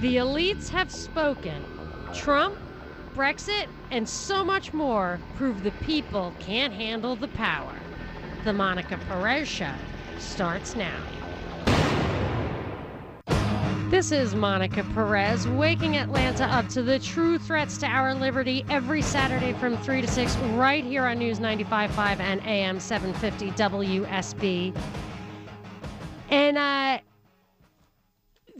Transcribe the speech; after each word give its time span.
The 0.00 0.16
elites 0.16 0.70
have 0.70 0.90
spoken. 0.90 1.62
Trump, 2.14 2.56
Brexit, 3.14 3.66
and 3.90 4.08
so 4.08 4.42
much 4.42 4.72
more 4.72 5.20
prove 5.36 5.62
the 5.62 5.72
people 5.82 6.32
can't 6.40 6.72
handle 6.72 7.16
the 7.16 7.28
power. 7.28 7.74
The 8.44 8.54
Monica 8.54 8.98
Perez 9.08 9.46
Show 9.46 9.74
starts 10.18 10.74
now. 10.74 10.96
This 13.90 14.10
is 14.10 14.34
Monica 14.34 14.84
Perez, 14.94 15.46
waking 15.46 15.98
Atlanta 15.98 16.44
up 16.44 16.68
to 16.70 16.82
the 16.82 16.98
true 16.98 17.38
threats 17.38 17.76
to 17.78 17.86
our 17.86 18.14
liberty 18.14 18.64
every 18.70 19.02
Saturday 19.02 19.52
from 19.52 19.76
3 19.76 20.00
to 20.00 20.08
6, 20.08 20.34
right 20.54 20.82
here 20.82 21.04
on 21.04 21.18
News 21.18 21.40
95.5 21.40 22.20
and 22.20 22.40
AM 22.46 22.80
750 22.80 23.50
WSB. 23.50 24.74
And 26.30 26.56
uh, 26.56 27.00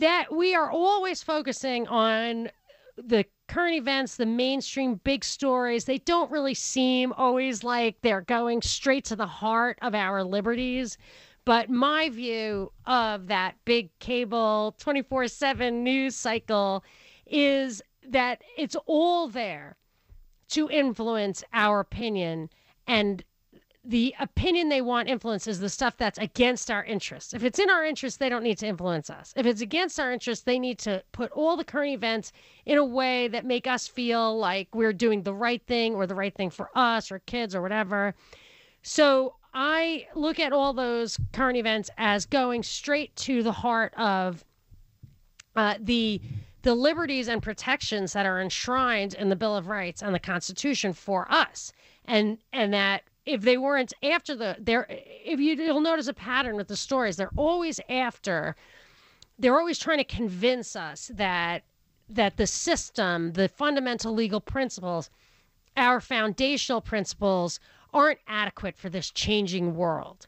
that 0.01 0.35
we 0.35 0.55
are 0.55 0.71
always 0.71 1.23
focusing 1.23 1.87
on 1.89 2.51
the 2.97 3.25
current 3.49 3.77
events, 3.77 4.17
the 4.17 4.27
mainstream 4.27 4.97
big 5.05 5.25
stories. 5.25 5.85
They 5.85 5.99
don't 5.99 6.31
really 6.31 6.55
seem 6.55 7.13
always 7.13 7.63
like 7.65 7.97
they're 8.01 8.23
going 8.23 8.63
straight 8.63 9.05
to 9.07 9.17
the 9.17 9.27
heart 9.27 9.79
of 9.83 9.95
our 9.95 10.25
liberties. 10.25 10.99
But 11.45 11.71
my 11.71 12.09
view 12.11 12.73
of 12.87 13.27
that 13.29 13.57
big 13.65 13.91
cable 13.99 14.75
24 14.79 15.29
7 15.29 15.83
news 15.83 16.17
cycle 16.17 16.85
is 17.27 17.83
that 18.09 18.43
it's 18.57 18.77
all 18.87 19.29
there 19.29 19.77
to 20.49 20.69
influence 20.69 21.45
our 21.53 21.81
opinion. 21.81 22.51
And 22.87 23.23
the 23.83 24.15
opinion 24.21 24.69
they 24.69 24.83
want 24.83 25.09
influence 25.09 25.47
is 25.47 25.59
the 25.59 25.69
stuff 25.69 25.97
that's 25.97 26.19
against 26.19 26.71
our 26.71 26.85
interests. 26.85 27.33
If 27.33 27.43
it's 27.43 27.59
in 27.59 27.71
our 27.71 27.85
interests, 27.85 28.19
they 28.19 28.29
don't 28.29 28.43
need 28.43 28.59
to 28.59 28.67
influence 28.67 29.09
us. 29.09 29.33
If 29.37 29.47
it's 29.47 29.63
against 29.63 29.99
our 29.99 30.13
interests, 30.13 30.45
they 30.45 30.59
need 30.59 30.79
to 30.81 31.03
put 31.13 31.33
all 31.33 31.57
the 31.57 31.65
current 31.65 31.93
events 31.93 32.33
in 32.67 32.77
a 32.77 32.85
way 32.85 33.29
that 33.29 33.47
make 33.47 33.67
us 33.67 33.89
feel 33.89 34.39
like 34.39 34.69
we're 34.75 34.93
doing 34.93 35.23
the 35.23 35.35
right 35.35 35.63
thing 35.67 35.95
or 35.95 36.07
the 36.07 36.15
right 36.15 36.35
thing 36.35 36.51
for 36.51 36.71
us 36.75 37.11
or 37.11 37.21
kids 37.21 37.55
or 37.55 37.63
whatever. 37.63 38.15
So 38.83 39.37
I 39.55 40.07
look 40.15 40.39
at 40.39 40.53
all 40.53 40.75
those 40.75 41.19
current 41.33 41.57
events 41.57 41.91
as 41.97 42.27
going 42.27 42.63
straight 42.63 43.17
to 43.17 43.43
the 43.43 43.53
heart 43.53 43.95
of 43.97 44.45
uh, 45.57 45.77
the 45.81 46.21
the 46.63 46.75
liberties 46.75 47.29
and 47.29 47.43
protections 47.43 48.13
that 48.13 48.27
are 48.27 48.39
enshrined 48.39 49.15
in 49.15 49.31
the 49.31 49.37
Bill 49.37 49.57
of 49.57 49.69
Rights 49.69 50.03
and 50.03 50.15
the 50.15 50.21
Constitution 50.21 50.93
for 50.93 51.31
us, 51.33 51.73
and 52.05 52.37
and 52.53 52.73
that 52.75 53.05
if 53.27 53.43
they 53.43 53.57
weren't 53.59 53.93
after 54.03 54.35
the 54.35 54.57
there, 54.59 54.87
if 54.89 55.41
you 55.41 55.55
you'll 55.55 55.81
notice 55.81 56.09
a 56.09 56.15
pattern 56.15 56.57
with 56.57 56.69
the 56.69 56.77
stories, 56.77 57.17
they're 57.17 57.31
always 57.37 57.81
after. 57.89 58.57
They're 59.39 59.59
always 59.59 59.79
trying 59.79 59.99
to 59.99 60.05
convince 60.05 60.77
us 60.77 61.11
that 61.15 61.63
that 62.09 62.37
the 62.37 62.47
system, 62.47 63.33
the 63.33 63.49
fundamental 63.49 64.13
legal 64.13 64.41
principles, 64.41 65.11
our 65.77 66.01
foundational 66.01 66.81
principles 66.81 67.61
aren't 67.93 68.19
adequate 68.27 68.77
for 68.77 68.89
this 68.89 69.11
changing 69.11 69.75
world. 69.77 70.27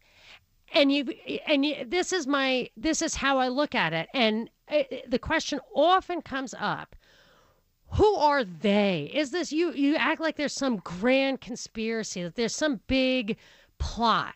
And 0.75 0.91
you 0.91 1.13
and 1.47 1.65
you, 1.65 1.85
this 1.87 2.13
is 2.13 2.27
my 2.27 2.71
this 2.77 3.03
is 3.03 3.17
how 3.17 3.39
I 3.39 3.49
look 3.49 3.75
at 3.75 3.93
it. 3.93 4.09
And 4.15 4.49
uh, 4.69 4.85
the 5.07 5.19
question 5.19 5.61
often 5.75 6.23
comes 6.23 6.55
up 6.59 6.97
who 7.93 8.15
are 8.15 8.43
they? 8.45 9.11
Is 9.13 9.31
this 9.31 9.53
you? 9.53 9.73
You 9.73 9.97
act 9.97 10.21
like 10.21 10.37
there's 10.37 10.55
some 10.55 10.77
grand 10.79 11.41
conspiracy, 11.41 12.23
that 12.23 12.37
there's 12.37 12.57
some 12.57 12.81
big 12.87 13.37
plot. 13.79 14.35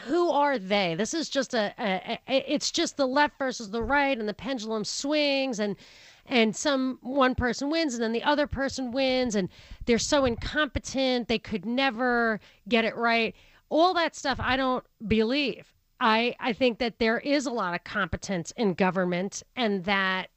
Who 0.00 0.30
are 0.30 0.58
they? 0.58 0.94
This 0.94 1.12
is 1.12 1.28
just 1.28 1.54
a, 1.54 1.74
a, 1.78 2.18
a, 2.28 2.54
it's 2.54 2.70
just 2.70 2.96
the 2.96 3.06
left 3.06 3.38
versus 3.38 3.70
the 3.70 3.82
right, 3.82 4.16
and 4.16 4.28
the 4.28 4.34
pendulum 4.34 4.84
swings, 4.84 5.58
and 5.60 5.76
and 6.28 6.54
some 6.54 6.98
one 7.02 7.34
person 7.34 7.70
wins 7.70 7.94
and 7.94 8.02
then 8.02 8.12
the 8.12 8.22
other 8.22 8.46
person 8.46 8.92
wins 8.92 9.34
and 9.34 9.48
they're 9.86 9.98
so 9.98 10.24
incompetent 10.24 11.26
they 11.28 11.38
could 11.38 11.64
never 11.64 12.38
get 12.68 12.84
it 12.84 12.94
right 12.96 13.34
all 13.70 13.94
that 13.94 14.14
stuff 14.14 14.38
i 14.40 14.56
don't 14.56 14.84
believe 15.06 15.72
i 16.00 16.34
i 16.38 16.52
think 16.52 16.78
that 16.78 16.98
there 16.98 17.18
is 17.20 17.46
a 17.46 17.50
lot 17.50 17.74
of 17.74 17.82
competence 17.84 18.52
in 18.56 18.74
government 18.74 19.42
and 19.56 19.84
that 19.84 20.28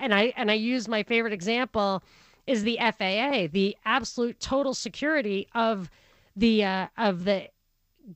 and 0.00 0.14
i 0.14 0.32
and 0.36 0.50
i 0.50 0.54
use 0.54 0.88
my 0.88 1.02
favorite 1.02 1.32
example 1.32 2.02
is 2.46 2.62
the 2.64 2.78
faa 2.80 3.48
the 3.52 3.76
absolute 3.84 4.38
total 4.40 4.74
security 4.74 5.46
of 5.54 5.90
the 6.36 6.64
uh, 6.64 6.86
of 6.96 7.24
the 7.24 7.48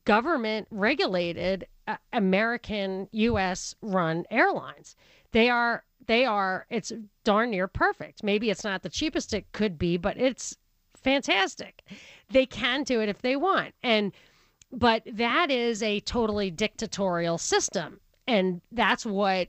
government 0.05 0.67
regulated 0.71 1.67
uh, 1.87 1.97
american 2.13 3.09
us 3.13 3.75
run 3.83 4.25
airlines 4.31 4.97
they 5.33 5.49
are 5.49 5.85
they 6.07 6.25
are 6.25 6.67
it's 6.71 6.93
darn 7.25 7.51
near 7.51 7.69
perfect. 7.69 8.23
Maybe 8.23 8.51
it's 8.51 8.65
not 8.65 8.83
the 8.83 8.89
cheapest 8.89 9.35
it 9.35 9.51
could 9.53 9.79
be, 9.79 9.97
but 9.97 10.17
it's 10.17 10.57
fantastic. 10.97 11.83
They 12.31 12.47
can 12.47 12.83
do 12.85 13.01
it 13.01 13.09
if 13.09 13.23
they 13.23 13.37
want. 13.37 13.75
And 13.83 14.13
but 14.73 15.03
that 15.07 15.51
is 15.51 15.83
a 15.83 16.01
totally 16.01 16.51
dictatorial 16.51 17.39
system. 17.39 18.01
And 18.27 18.61
that's 18.71 19.05
what 19.05 19.49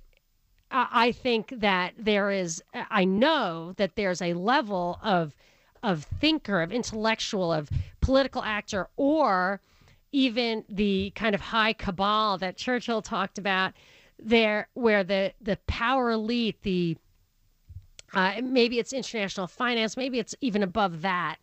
I 0.73 1.11
think 1.11 1.53
that 1.59 1.93
there 1.99 2.31
is 2.31 2.63
I 2.73 3.05
know 3.05 3.73
that 3.77 3.95
there's 3.95 4.21
a 4.21 4.33
level 4.33 4.99
of 5.03 5.35
of 5.83 6.03
thinker, 6.05 6.61
of 6.61 6.71
intellectual, 6.71 7.53
of 7.53 7.69
political 8.01 8.41
actor, 8.41 8.87
or 8.97 9.61
even 10.11 10.63
the 10.69 11.11
kind 11.15 11.35
of 11.35 11.41
high 11.41 11.73
cabal 11.73 12.37
that 12.39 12.57
Churchill 12.57 13.01
talked 13.01 13.37
about 13.37 13.73
there 14.17 14.67
where 14.73 15.03
the 15.03 15.33
the 15.41 15.57
power 15.67 16.11
elite, 16.11 16.61
the 16.63 16.97
uh, 18.13 18.41
maybe 18.43 18.79
it's 18.79 18.93
international 18.93 19.47
finance, 19.47 19.95
maybe 19.95 20.17
it's 20.19 20.35
even 20.41 20.63
above 20.63 21.01
that. 21.01 21.37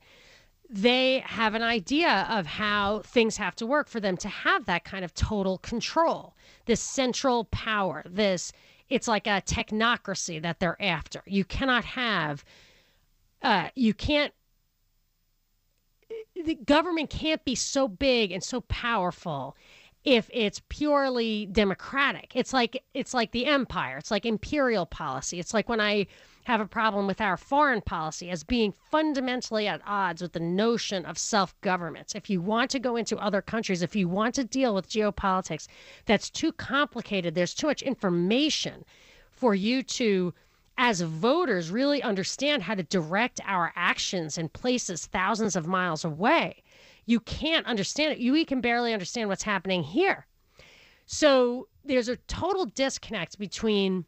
They 0.68 1.20
have 1.20 1.54
an 1.54 1.62
idea 1.62 2.26
of 2.30 2.46
how 2.46 3.00
things 3.00 3.36
have 3.36 3.56
to 3.56 3.66
work 3.66 3.88
for 3.88 3.98
them 4.00 4.16
to 4.18 4.28
have 4.28 4.66
that 4.66 4.84
kind 4.84 5.04
of 5.04 5.12
total 5.14 5.58
control, 5.58 6.34
this 6.66 6.80
central 6.80 7.44
power, 7.46 8.04
this 8.08 8.52
it's 8.90 9.08
like 9.08 9.26
a 9.26 9.40
technocracy 9.42 10.42
that 10.42 10.60
they're 10.60 10.80
after. 10.82 11.22
You 11.26 11.44
cannot 11.44 11.84
have, 11.84 12.44
uh, 13.42 13.68
you 13.74 13.94
can't, 13.94 14.34
the 16.44 16.56
government 16.56 17.08
can't 17.10 17.44
be 17.44 17.54
so 17.54 17.86
big 17.86 18.32
and 18.32 18.42
so 18.42 18.62
powerful 18.62 19.56
if 20.04 20.30
it's 20.32 20.60
purely 20.68 21.46
democratic. 21.46 22.32
It's 22.34 22.52
like 22.52 22.82
it's 22.94 23.12
like 23.12 23.32
the 23.32 23.46
empire. 23.46 23.98
It's 23.98 24.10
like 24.10 24.24
imperial 24.24 24.86
policy. 24.86 25.38
It's 25.38 25.52
like 25.52 25.68
when 25.68 25.80
I 25.80 26.06
have 26.44 26.60
a 26.60 26.66
problem 26.66 27.06
with 27.06 27.20
our 27.20 27.36
foreign 27.36 27.80
policy 27.80 28.30
as 28.30 28.44
being 28.44 28.72
fundamentally 28.90 29.66
at 29.66 29.82
odds 29.86 30.22
with 30.22 30.32
the 30.32 30.40
notion 30.40 31.04
of 31.04 31.18
self-government. 31.18 32.14
If 32.14 32.28
you 32.30 32.40
want 32.40 32.70
to 32.70 32.78
go 32.78 32.96
into 32.96 33.16
other 33.18 33.42
countries, 33.42 33.82
if 33.82 33.94
you 33.94 34.08
want 34.08 34.34
to 34.36 34.44
deal 34.44 34.74
with 34.74 34.88
geopolitics, 34.88 35.68
that's 36.06 36.30
too 36.30 36.52
complicated. 36.52 37.34
There's 37.34 37.54
too 37.54 37.66
much 37.66 37.82
information 37.82 38.84
for 39.30 39.54
you 39.54 39.82
to 39.82 40.34
as 40.78 41.00
voters 41.02 41.70
really 41.70 42.02
understand 42.02 42.62
how 42.62 42.74
to 42.74 42.82
direct 42.84 43.40
our 43.44 43.72
actions 43.76 44.38
in 44.38 44.48
places 44.48 45.06
thousands 45.06 45.56
of 45.56 45.66
miles 45.66 46.04
away 46.04 46.62
you 47.10 47.20
can't 47.20 47.66
understand 47.66 48.12
it. 48.12 48.18
You 48.18 48.46
can 48.46 48.60
barely 48.60 48.92
understand 48.92 49.28
what's 49.28 49.42
happening 49.42 49.82
here. 49.82 50.26
So 51.06 51.66
there's 51.84 52.08
a 52.08 52.16
total 52.16 52.66
disconnect 52.66 53.36
between 53.36 54.04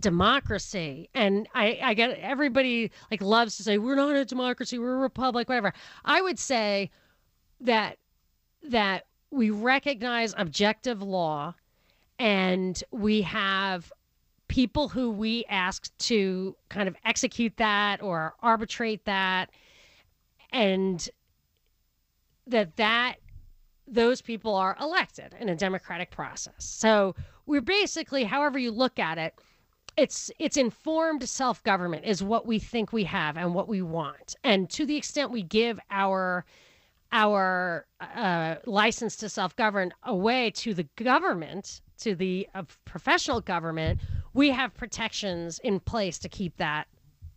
democracy. 0.00 1.08
And 1.14 1.48
I, 1.54 1.78
I 1.82 1.94
get 1.94 2.18
everybody 2.18 2.90
like 3.10 3.22
loves 3.22 3.56
to 3.56 3.62
say 3.62 3.78
we're 3.78 3.94
not 3.94 4.14
a 4.14 4.24
democracy 4.24 4.78
we're 4.78 4.96
a 4.96 4.98
republic 4.98 5.48
whatever. 5.48 5.72
I 6.04 6.20
would 6.20 6.38
say 6.38 6.90
that 7.60 7.98
that 8.68 9.06
we 9.30 9.50
recognize 9.50 10.34
objective 10.36 11.02
law 11.02 11.54
and 12.18 12.82
we 12.90 13.22
have 13.22 13.92
people 14.48 14.88
who 14.88 15.10
we 15.10 15.44
ask 15.48 15.96
to 15.98 16.54
kind 16.68 16.88
of 16.88 16.96
execute 17.04 17.56
that 17.56 18.02
or 18.02 18.34
arbitrate 18.40 19.04
that. 19.04 19.50
And 20.52 21.08
that 22.46 22.76
that 22.76 23.16
those 23.86 24.22
people 24.22 24.54
are 24.54 24.76
elected 24.80 25.34
in 25.40 25.48
a 25.48 25.56
democratic 25.56 26.10
process. 26.10 26.54
So 26.58 27.14
we're 27.46 27.60
basically, 27.60 28.24
however 28.24 28.58
you 28.58 28.70
look 28.70 28.98
at 28.98 29.18
it, 29.18 29.34
it's 29.96 30.30
it's 30.38 30.56
informed 30.56 31.28
self-government 31.28 32.04
is 32.04 32.22
what 32.22 32.46
we 32.46 32.58
think 32.58 32.92
we 32.92 33.04
have 33.04 33.36
and 33.36 33.54
what 33.54 33.68
we 33.68 33.82
want. 33.82 34.34
And 34.44 34.68
to 34.70 34.86
the 34.86 34.96
extent 34.96 35.30
we 35.30 35.42
give 35.42 35.78
our 35.90 36.44
our 37.12 37.86
uh, 38.00 38.56
license 38.66 39.14
to 39.16 39.28
self-govern 39.28 39.92
away 40.02 40.50
to 40.50 40.74
the 40.74 40.82
government, 40.96 41.80
to 41.98 42.16
the 42.16 42.48
uh, 42.54 42.64
professional 42.84 43.40
government, 43.40 44.00
we 44.32 44.50
have 44.50 44.74
protections 44.74 45.60
in 45.60 45.78
place 45.78 46.18
to 46.18 46.28
keep 46.28 46.56
that 46.56 46.88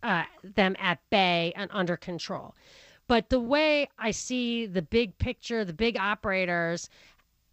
uh, 0.02 0.24
them 0.42 0.74
at 0.80 0.98
bay 1.10 1.52
and 1.54 1.70
under 1.72 1.96
control. 1.96 2.56
But 3.06 3.30
the 3.30 3.40
way 3.40 3.88
I 3.98 4.10
see 4.10 4.66
the 4.66 4.82
big 4.82 5.16
picture, 5.18 5.64
the 5.64 5.72
big 5.72 5.96
operators 5.96 6.90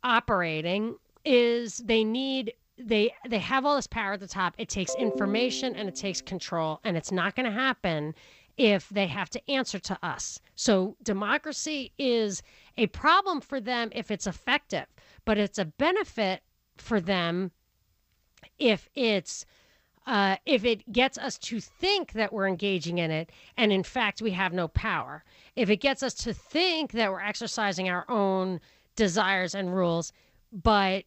operating 0.04 0.96
is 1.24 1.78
they 1.78 2.04
need 2.04 2.54
they 2.78 3.14
they 3.28 3.40
have 3.40 3.66
all 3.66 3.76
this 3.76 3.88
power 3.88 4.14
at 4.14 4.20
the 4.20 4.28
top. 4.28 4.56
It 4.58 4.70
takes 4.70 4.96
information 4.96 5.76
and 5.76 5.88
it 5.88 5.96
takes 5.96 6.22
control, 6.22 6.80
and 6.84 6.98
it's 6.98 7.12
not 7.12 7.36
going 7.36 7.46
to 7.46 7.52
happen 7.52 8.14
if 8.58 8.88
they 8.90 9.08
have 9.08 9.30
to 9.32 9.52
answer 9.52 9.80
to 9.80 9.98
us. 10.02 10.40
So 10.56 10.96
democracy 11.04 11.92
is 11.98 12.42
a 12.78 12.88
problem 12.88 13.42
for 13.42 13.60
them 13.60 13.90
if 13.92 14.12
it's 14.12 14.28
effective, 14.28 14.86
but 15.26 15.38
it's 15.38 15.58
a 15.58 15.66
benefit 15.66 16.42
for 16.78 17.02
them 17.02 17.52
if 18.60 18.90
it's 18.96 19.46
uh, 20.08 20.36
if 20.46 20.64
it 20.64 20.92
gets 20.92 21.18
us 21.18 21.38
to 21.40 21.60
think 21.60 22.14
that 22.14 22.32
we're 22.32 22.48
engaging 22.48 23.00
in 23.00 23.10
it 23.10 23.32
and 23.58 23.72
in 23.72 23.84
fact 23.84 24.22
we 24.22 24.32
have 24.32 24.54
no 24.54 24.68
power 24.68 25.24
if 25.56 25.70
it 25.70 25.78
gets 25.78 26.04
us 26.04 26.14
to 26.14 26.32
think 26.34 26.92
that 26.92 27.12
we're 27.12 27.22
exercising 27.22 27.90
our 27.90 28.06
own 28.08 28.60
desires 28.96 29.56
and 29.56 29.76
rules 29.76 30.14
but 30.52 31.06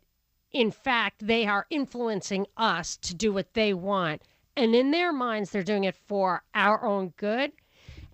in 0.53 0.71
fact 0.71 1.27
they 1.27 1.47
are 1.47 1.67
influencing 1.71 2.47
us 2.57 2.97
to 2.97 3.15
do 3.15 3.33
what 3.33 3.55
they 3.55 3.75
want. 3.75 4.23
And 4.57 4.75
in 4.75 4.91
their 4.91 5.13
minds 5.13 5.51
they're 5.51 5.63
doing 5.63 5.85
it 5.85 5.95
for 5.95 6.43
our 6.55 6.85
own 6.85 7.13
good. 7.17 7.53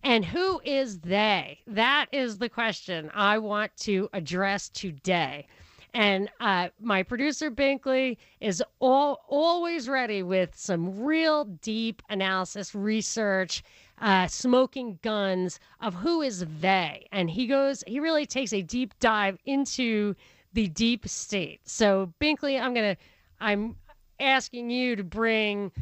And 0.03 0.25
who 0.25 0.61
is 0.65 0.99
they? 0.99 1.61
That 1.67 2.07
is 2.13 2.37
the 2.39 2.51
question 2.51 3.11
i 3.15 3.39
want 3.39 3.75
to 3.79 4.11
address 4.13 4.69
today. 4.69 5.47
And 5.95 6.29
uh, 6.41 6.71
my 6.81 7.05
producer 7.05 7.53
Binkley 7.53 8.17
is 8.41 8.63
all, 8.81 9.25
always 9.29 9.89
ready 9.89 10.25
with 10.25 10.51
some 10.57 11.05
real 11.05 11.45
deep 11.45 12.03
analysis, 12.11 12.75
research, 12.75 13.63
uh, 14.01 14.27
smoking 14.27 14.99
guns 15.03 15.61
of 15.81 15.95
who 15.95 16.21
is 16.21 16.45
they. 16.61 17.07
And 17.13 17.31
he 17.31 17.47
goes, 17.47 17.85
he 17.87 18.01
really 18.01 18.27
takes 18.27 18.53
a 18.53 18.61
deep 18.61 18.93
dive 18.99 19.39
into 19.47 20.17
the 20.55 20.69
deep 20.69 21.07
state. 21.07 21.61
So 21.65 22.13
Binkley, 22.21 22.61
I'm 22.61 22.73
gonna, 22.75 22.97
I'm 23.41 23.77
asking 24.19 24.71
you 24.71 24.97
to 24.97 25.05
bring 25.05 25.73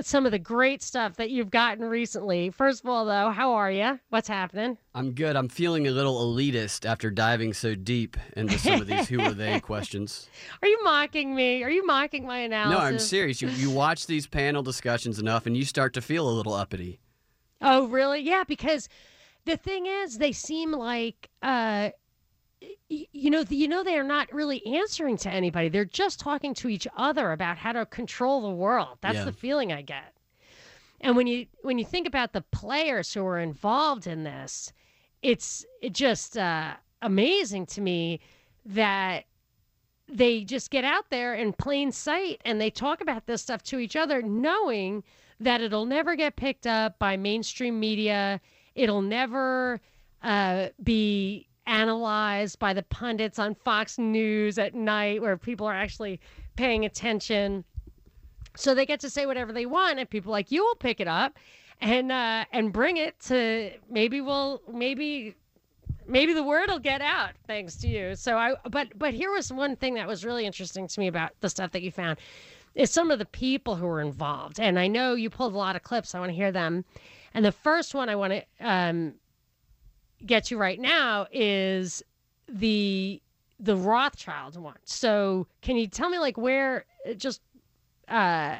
some 0.00 0.24
of 0.24 0.32
the 0.32 0.38
great 0.38 0.82
stuff 0.82 1.16
that 1.16 1.30
you've 1.30 1.50
gotten 1.50 1.84
recently. 1.84 2.48
First 2.48 2.82
of 2.82 2.88
all, 2.88 3.04
though, 3.04 3.30
how 3.30 3.52
are 3.52 3.70
you? 3.70 4.00
What's 4.08 4.28
happening? 4.28 4.78
I'm 4.94 5.12
good. 5.12 5.36
I'm 5.36 5.50
feeling 5.50 5.86
a 5.86 5.90
little 5.90 6.34
elitist 6.34 6.86
after 6.86 7.10
diving 7.10 7.52
so 7.52 7.74
deep 7.74 8.16
into 8.34 8.58
some 8.58 8.80
of 8.80 8.86
these 8.86 9.08
who 9.08 9.20
are 9.20 9.32
they 9.32 9.60
questions. 9.60 10.28
Are 10.62 10.68
you 10.68 10.82
mocking 10.82 11.34
me? 11.34 11.62
Are 11.62 11.70
you 11.70 11.84
mocking 11.86 12.26
my 12.26 12.38
analysis? 12.38 12.80
No, 12.80 12.86
I'm 12.86 12.98
serious. 12.98 13.42
You 13.42 13.48
you 13.50 13.70
watch 13.70 14.06
these 14.06 14.26
panel 14.26 14.62
discussions 14.62 15.18
enough 15.18 15.44
and 15.44 15.54
you 15.56 15.64
start 15.64 15.92
to 15.94 16.00
feel 16.00 16.26
a 16.26 16.32
little 16.32 16.54
uppity. 16.54 16.98
Oh, 17.60 17.86
really? 17.86 18.20
Yeah, 18.20 18.44
because 18.48 18.88
the 19.44 19.56
thing 19.56 19.86
is, 19.86 20.18
they 20.18 20.32
seem 20.32 20.72
like 20.72 21.28
uh, 21.42 21.90
you 22.88 23.30
know, 23.30 23.44
you 23.48 23.68
know, 23.68 23.82
they 23.82 23.96
are 23.96 24.04
not 24.04 24.32
really 24.32 24.64
answering 24.66 25.16
to 25.18 25.30
anybody. 25.30 25.68
They're 25.68 25.84
just 25.84 26.20
talking 26.20 26.54
to 26.54 26.68
each 26.68 26.86
other 26.96 27.32
about 27.32 27.56
how 27.58 27.72
to 27.72 27.86
control 27.86 28.42
the 28.42 28.50
world. 28.54 28.98
That's 29.00 29.16
Yeah. 29.18 29.24
the 29.24 29.32
feeling 29.32 29.72
I 29.72 29.82
get. 29.82 30.14
And 31.00 31.16
when 31.16 31.26
you 31.26 31.46
when 31.62 31.78
you 31.78 31.84
think 31.84 32.06
about 32.06 32.32
the 32.32 32.42
players 32.42 33.12
who 33.12 33.24
are 33.26 33.38
involved 33.38 34.06
in 34.06 34.24
this, 34.24 34.72
it's 35.22 35.64
it 35.80 35.94
just 35.94 36.38
uh, 36.38 36.74
amazing 37.00 37.66
to 37.66 37.80
me 37.80 38.20
that 38.64 39.24
they 40.08 40.44
just 40.44 40.70
get 40.70 40.84
out 40.84 41.10
there 41.10 41.34
in 41.34 41.52
plain 41.52 41.90
sight 41.90 42.40
and 42.44 42.60
they 42.60 42.70
talk 42.70 43.00
about 43.00 43.26
this 43.26 43.42
stuff 43.42 43.62
to 43.64 43.78
each 43.78 43.96
other, 43.96 44.22
knowing 44.22 45.02
that 45.40 45.60
it'll 45.60 45.86
never 45.86 46.14
get 46.14 46.36
picked 46.36 46.66
up 46.66 46.98
by 46.98 47.16
mainstream 47.16 47.80
media. 47.80 48.40
It'll 48.74 49.02
never 49.02 49.80
uh, 50.22 50.68
be 50.82 51.48
analyzed 51.66 52.58
by 52.58 52.72
the 52.72 52.82
pundits 52.82 53.38
on 53.38 53.54
Fox 53.54 53.98
News 53.98 54.58
at 54.58 54.74
night 54.74 55.22
where 55.22 55.36
people 55.36 55.66
are 55.66 55.74
actually 55.74 56.20
paying 56.56 56.84
attention. 56.84 57.64
So 58.56 58.74
they 58.74 58.86
get 58.86 59.00
to 59.00 59.10
say 59.10 59.26
whatever 59.26 59.52
they 59.52 59.66
want, 59.66 59.98
and 59.98 60.08
people 60.08 60.32
like 60.32 60.50
you 60.50 60.64
will 60.64 60.74
pick 60.74 61.00
it 61.00 61.08
up 61.08 61.38
and 61.80 62.12
uh, 62.12 62.44
and 62.52 62.72
bring 62.72 62.96
it 62.96 63.18
to 63.20 63.72
maybe 63.90 64.20
we'll 64.20 64.62
maybe 64.72 65.34
maybe 66.06 66.32
the 66.32 66.42
word 66.42 66.68
will 66.68 66.78
get 66.78 67.00
out 67.00 67.32
thanks 67.46 67.76
to 67.76 67.88
you. 67.88 68.14
So 68.14 68.36
I 68.36 68.54
but 68.70 68.98
but 68.98 69.14
here 69.14 69.32
was 69.32 69.52
one 69.52 69.76
thing 69.76 69.94
that 69.94 70.06
was 70.06 70.24
really 70.24 70.46
interesting 70.46 70.86
to 70.86 71.00
me 71.00 71.06
about 71.06 71.32
the 71.40 71.48
stuff 71.48 71.72
that 71.72 71.82
you 71.82 71.90
found 71.90 72.18
is 72.74 72.90
some 72.90 73.10
of 73.10 73.18
the 73.18 73.26
people 73.26 73.76
who 73.76 73.86
were 73.86 74.00
involved. 74.00 74.58
And 74.58 74.78
I 74.78 74.86
know 74.86 75.14
you 75.14 75.28
pulled 75.28 75.54
a 75.54 75.58
lot 75.58 75.76
of 75.76 75.82
clips. 75.82 76.14
I 76.14 76.20
want 76.20 76.30
to 76.30 76.36
hear 76.36 76.52
them. 76.52 76.84
And 77.34 77.44
the 77.44 77.52
first 77.52 77.94
one 77.94 78.08
I 78.08 78.16
want 78.16 78.32
to 78.32 78.44
um, 78.60 79.14
get 80.24 80.44
to 80.44 80.56
right 80.56 80.80
now 80.80 81.26
is 81.32 82.02
the 82.48 83.20
the 83.58 83.76
Rothschild 83.76 84.56
one. 84.56 84.76
So 84.84 85.46
can 85.60 85.76
you 85.76 85.86
tell 85.86 86.10
me 86.10 86.18
like 86.18 86.36
where 86.36 86.84
just 87.16 87.40
uh 88.08 88.58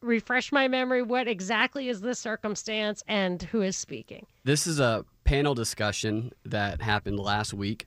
refresh 0.00 0.52
my 0.52 0.68
memory 0.68 1.02
what 1.02 1.26
exactly 1.26 1.88
is 1.88 2.00
this 2.00 2.18
circumstance 2.18 3.02
and 3.08 3.42
who 3.42 3.62
is 3.62 3.76
speaking? 3.76 4.26
This 4.44 4.66
is 4.66 4.80
a 4.80 5.04
panel 5.24 5.54
discussion 5.54 6.32
that 6.44 6.82
happened 6.82 7.18
last 7.18 7.54
week 7.54 7.86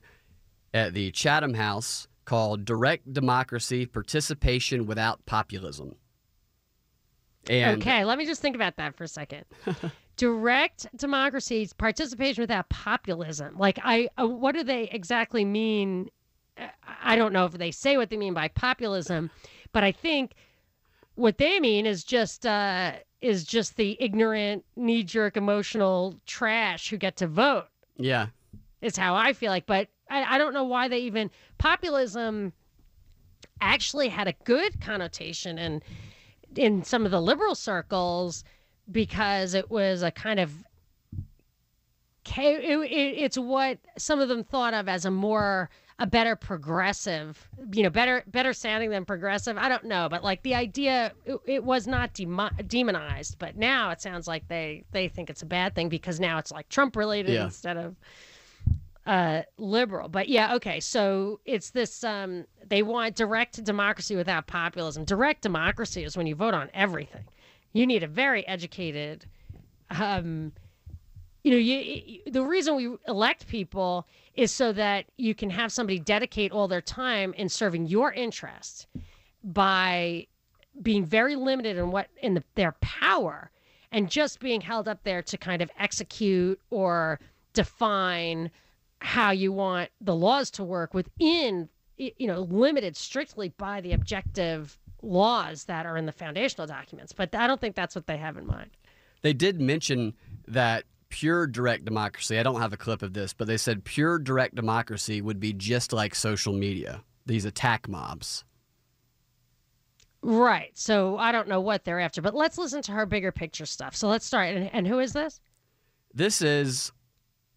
at 0.74 0.94
the 0.94 1.10
Chatham 1.12 1.54
House 1.54 2.08
called 2.24 2.64
Direct 2.64 3.12
Democracy 3.12 3.86
Participation 3.86 4.86
Without 4.86 5.24
Populism. 5.24 5.94
And 7.48 7.80
okay, 7.80 8.04
let 8.04 8.18
me 8.18 8.26
just 8.26 8.42
think 8.42 8.54
about 8.54 8.76
that 8.76 8.94
for 8.96 9.04
a 9.04 9.08
second. 9.08 9.44
Direct 10.18 10.86
democracy, 10.96 11.68
participation 11.78 12.42
without 12.42 12.68
populism. 12.68 13.56
Like, 13.56 13.78
I, 13.82 14.08
uh, 14.20 14.26
what 14.26 14.54
do 14.54 14.62
they 14.64 14.88
exactly 14.90 15.44
mean? 15.44 16.10
Uh, 16.58 16.66
I 17.02 17.16
don't 17.16 17.32
know 17.32 17.46
if 17.46 17.52
they 17.52 17.70
say 17.70 17.96
what 17.96 18.10
they 18.10 18.16
mean 18.16 18.34
by 18.34 18.48
populism, 18.48 19.30
but 19.72 19.84
I 19.84 19.92
think 19.92 20.34
what 21.14 21.38
they 21.38 21.60
mean 21.60 21.86
is 21.86 22.04
just 22.04 22.44
uh, 22.44 22.92
is 23.20 23.44
just 23.44 23.76
the 23.76 23.96
ignorant, 24.00 24.64
knee 24.76 25.02
jerk, 25.02 25.36
emotional 25.36 26.20
trash 26.26 26.90
who 26.90 26.96
get 26.96 27.16
to 27.16 27.26
vote. 27.26 27.66
yeah, 27.96 28.26
Is 28.82 28.96
how 28.96 29.14
I 29.14 29.32
feel 29.32 29.50
like, 29.50 29.66
but 29.66 29.88
I, 30.10 30.34
I 30.34 30.38
don't 30.38 30.52
know 30.52 30.64
why 30.64 30.88
they 30.88 30.98
even 30.98 31.30
populism 31.58 32.52
actually 33.60 34.08
had 34.08 34.28
a 34.28 34.34
good 34.44 34.80
connotation 34.80 35.58
and 35.58 35.82
in 36.56 36.82
some 36.82 37.04
of 37.04 37.10
the 37.10 37.20
liberal 37.20 37.54
circles 37.54 38.44
because 38.90 39.54
it 39.54 39.70
was 39.70 40.02
a 40.02 40.10
kind 40.10 40.40
of 40.40 40.52
ca- 42.24 42.56
it, 42.56 42.78
it, 42.90 43.18
it's 43.18 43.38
what 43.38 43.78
some 43.96 44.20
of 44.20 44.28
them 44.28 44.44
thought 44.44 44.74
of 44.74 44.88
as 44.88 45.04
a 45.04 45.10
more 45.10 45.70
a 46.00 46.06
better 46.06 46.36
progressive 46.36 47.48
you 47.72 47.82
know 47.82 47.90
better 47.90 48.22
better 48.28 48.52
sounding 48.52 48.88
than 48.90 49.04
progressive 49.04 49.56
i 49.58 49.68
don't 49.68 49.84
know 49.84 50.08
but 50.08 50.22
like 50.22 50.40
the 50.42 50.54
idea 50.54 51.12
it, 51.24 51.36
it 51.46 51.64
was 51.64 51.88
not 51.88 52.14
demo- 52.14 52.50
demonized 52.68 53.36
but 53.38 53.56
now 53.56 53.90
it 53.90 54.00
sounds 54.00 54.28
like 54.28 54.46
they 54.46 54.84
they 54.92 55.08
think 55.08 55.28
it's 55.28 55.42
a 55.42 55.46
bad 55.46 55.74
thing 55.74 55.88
because 55.88 56.20
now 56.20 56.38
it's 56.38 56.52
like 56.52 56.68
trump 56.68 56.94
related 56.94 57.32
Yeah. 57.32 57.44
instead 57.44 57.76
of 57.76 57.96
uh, 59.06 59.40
liberal. 59.56 60.06
But 60.10 60.28
yeah, 60.28 60.54
okay. 60.56 60.80
So 60.80 61.40
it's 61.46 61.70
this. 61.70 62.04
Um, 62.04 62.44
they 62.66 62.82
want 62.82 63.14
direct 63.16 63.64
democracy 63.64 64.16
without 64.16 64.46
populism. 64.46 65.06
Direct 65.06 65.40
democracy 65.40 66.04
is 66.04 66.14
when 66.14 66.26
you 66.26 66.34
vote 66.34 66.52
on 66.52 66.68
everything. 66.74 67.24
You 67.72 67.86
need 67.86 68.02
a 68.02 68.06
very 68.06 68.46
educated. 68.46 69.26
Um, 69.90 70.52
you 71.42 71.52
know, 71.52 71.58
you, 71.58 71.78
you, 71.78 72.20
the 72.30 72.42
reason 72.42 72.76
we 72.76 72.96
elect 73.06 73.46
people 73.48 74.06
is 74.34 74.52
so 74.52 74.72
that 74.72 75.06
you 75.16 75.34
can 75.34 75.50
have 75.50 75.72
somebody 75.72 75.98
dedicate 75.98 76.52
all 76.52 76.68
their 76.68 76.80
time 76.80 77.32
in 77.34 77.48
serving 77.48 77.86
your 77.86 78.12
interest 78.12 78.86
by 79.42 80.26
being 80.82 81.04
very 81.04 81.36
limited 81.36 81.76
in 81.76 81.90
what 81.90 82.08
in 82.22 82.34
the, 82.34 82.44
their 82.54 82.72
power 82.80 83.50
and 83.90 84.10
just 84.10 84.40
being 84.40 84.60
held 84.60 84.88
up 84.88 85.02
there 85.02 85.22
to 85.22 85.36
kind 85.36 85.62
of 85.62 85.70
execute 85.78 86.60
or 86.70 87.18
define 87.52 88.50
how 89.00 89.30
you 89.30 89.52
want 89.52 89.90
the 90.00 90.14
laws 90.14 90.50
to 90.50 90.64
work 90.64 90.92
within 90.92 91.68
you 91.96 92.26
know 92.26 92.40
limited 92.42 92.96
strictly 92.96 93.48
by 93.50 93.80
the 93.80 93.92
objective 93.92 94.78
laws 95.02 95.64
that 95.64 95.86
are 95.86 95.96
in 95.96 96.06
the 96.06 96.12
foundational 96.12 96.66
documents 96.66 97.12
but 97.12 97.34
i 97.34 97.46
don't 97.46 97.60
think 97.60 97.74
that's 97.76 97.94
what 97.94 98.06
they 98.06 98.16
have 98.16 98.36
in 98.36 98.46
mind 98.46 98.70
they 99.22 99.32
did 99.32 99.60
mention 99.60 100.14
that 100.46 100.84
pure 101.08 101.46
direct 101.46 101.84
democracy. 101.84 102.38
I 102.38 102.42
don't 102.42 102.60
have 102.60 102.72
a 102.72 102.76
clip 102.76 103.02
of 103.02 103.14
this, 103.14 103.32
but 103.32 103.46
they 103.48 103.56
said 103.56 103.82
pure 103.82 104.18
direct 104.18 104.54
democracy 104.54 105.20
would 105.20 105.40
be 105.40 105.52
just 105.52 105.92
like 105.92 106.14
social 106.14 106.52
media, 106.52 107.02
these 107.26 107.44
attack 107.44 107.88
mobs. 107.88 108.44
right 110.22 110.70
so 110.74 111.16
i 111.16 111.30
don't 111.32 111.48
know 111.48 111.60
what 111.60 111.84
they're 111.84 112.00
after 112.00 112.20
but 112.20 112.34
let's 112.34 112.58
listen 112.58 112.82
to 112.82 112.92
her 112.92 113.06
bigger 113.06 113.30
picture 113.30 113.64
stuff 113.64 113.94
so 113.94 114.08
let's 114.08 114.26
start 114.26 114.48
and, 114.54 114.68
and 114.72 114.86
who 114.86 114.98
is 114.98 115.12
this 115.12 115.40
This 116.12 116.42
is 116.42 116.92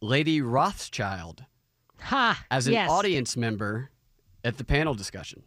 Lady 0.02 0.42
Rothschild 0.42 1.46
ha 2.00 2.44
as 2.52 2.68
an 2.68 2.74
yes. 2.74 2.90
audience 2.90 3.36
member 3.38 3.90
at 4.44 4.58
the 4.58 4.64
panel 4.64 4.94
discussion. 4.94 5.44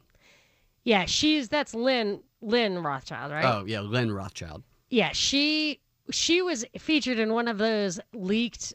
Yeah 0.85 1.05
she's 1.07 1.49
that's 1.49 1.75
lynn 1.75 2.21
lynn 2.41 2.83
rothschild 2.83 3.33
right 3.33 3.45
Oh, 3.45 3.65
yeah, 3.67 3.81
Lynn 3.81 4.13
Rothschild. 4.13 4.63
Yeah, 4.91 5.11
she 5.13 5.81
she 6.11 6.43
was 6.43 6.65
featured 6.79 7.19
in 7.19 7.33
one 7.33 7.49
of 7.49 7.59
those 7.59 7.99
leaked 8.13 8.75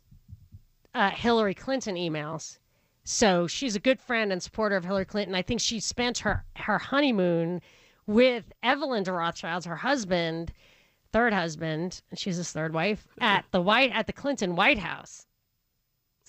uh, 0.96 1.12
Hillary 1.12 1.54
Clinton 1.54 1.96
emails 1.96 2.58
So 3.04 3.46
she's 3.48 3.76
a 3.76 3.80
good 3.80 4.00
friend 4.02 4.32
and 4.32 4.42
supporter 4.42 4.76
of 4.76 4.84
Hillary 4.86 5.06
Clinton. 5.06 5.36
I 5.36 5.42
think 5.44 5.62
she 5.62 5.80
spent 5.80 6.18
her 6.20 6.44
her 6.56 6.78
honeymoon 6.80 7.62
with 8.08 8.52
Evelyn 8.64 9.04
de 9.04 9.12
Rothschild, 9.14 9.66
her 9.66 9.76
husband, 9.76 10.52
third 11.14 11.32
husband, 11.32 12.02
and 12.10 12.18
she's 12.20 12.38
his 12.38 12.52
third 12.52 12.74
wife 12.74 13.08
at 13.22 13.46
the 13.52 13.62
White 13.62 13.92
at 13.94 14.08
the 14.08 14.14
Clinton 14.14 14.56
White 14.56 14.80
House. 14.80 15.28